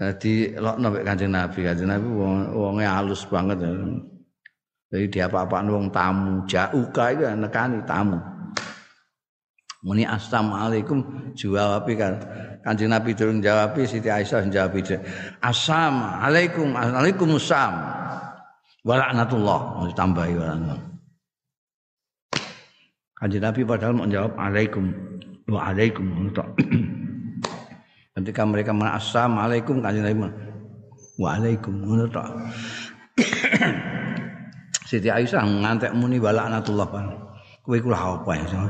[0.00, 1.60] Dadi lokno mbek Kanjeng Nabi.
[1.68, 2.08] Kanjeng Nabi
[2.56, 3.60] wonge halus banget.
[3.60, 3.68] ya.
[4.90, 8.18] Jadi dia apa-apa wong tamu, jauka itu nekani tamu.
[9.86, 10.98] Muni assalamualaikum
[11.38, 12.18] jawab kan.
[12.60, 14.76] Kanjeng Nabi turun jawab Siti Aisyah jawab
[15.40, 17.72] Assalamualaikum, Waalaikumsalam.
[18.84, 20.84] Walaknatullah, mau ditambahi walaknatullah.
[23.16, 24.90] Kanjeng Nabi padahal mau jawab alaikum.
[25.48, 26.28] Waalaikum.
[28.18, 30.34] Ketika mereka mengatakan assalamualaikum kanjeng Nabi
[31.14, 31.78] Waalaikum.
[34.90, 37.14] Siti Aisyah ngantek muni walaknatullah kan.
[37.62, 38.66] Kowe iku apa ya.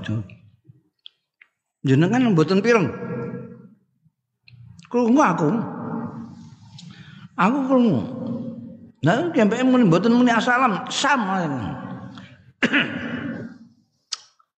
[1.80, 2.92] Jenengan mboten pireng.
[4.92, 5.48] Krungu aku.
[7.40, 7.98] Aku krungu.
[9.00, 11.24] Nah, sampai muni mboten muni assalam, sam.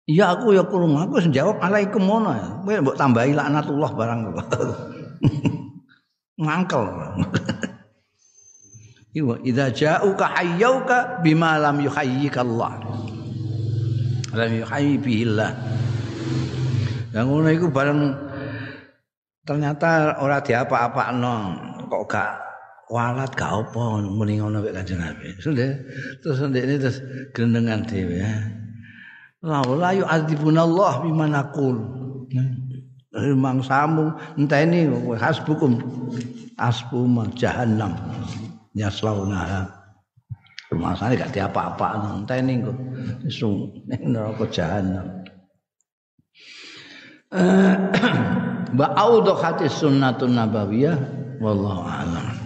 [0.03, 2.59] Iya aku ya krungu, aku wis jawab alaikum ngono.
[2.67, 4.19] Kowe mbok tambahi laknatullah barang.
[6.43, 6.83] Ngangkel.
[9.13, 12.81] Iwa idza ja'uka hayyuka bima lam yuhayyika Allah.
[14.33, 15.53] Lam yuhayyi billah.
[17.13, 18.09] Yang ngono iku bareng
[19.45, 21.33] ternyata ora diapa-apakno
[21.85, 22.31] kok gak
[22.89, 25.29] walat gak apa muni ngono mek Kanjeng Nabi.
[25.37, 26.97] Terus ini terus
[27.37, 28.33] gendengan dhewe ya.
[29.45, 31.77] La la yu'adzibunallah bima naqul.
[33.13, 34.09] Mangsamu
[34.41, 34.89] enteni
[35.21, 35.77] hasbukum
[36.57, 37.05] asbu
[37.37, 37.93] jahannam
[38.75, 39.69] yaslauna.
[40.73, 42.77] Masane gak diapa-apa enteni kok.
[43.29, 45.21] Sung ning neraka jahannam.
[48.79, 50.97] Wa audhati sunnatun nabawiyah
[51.37, 52.42] wallahu a'lam.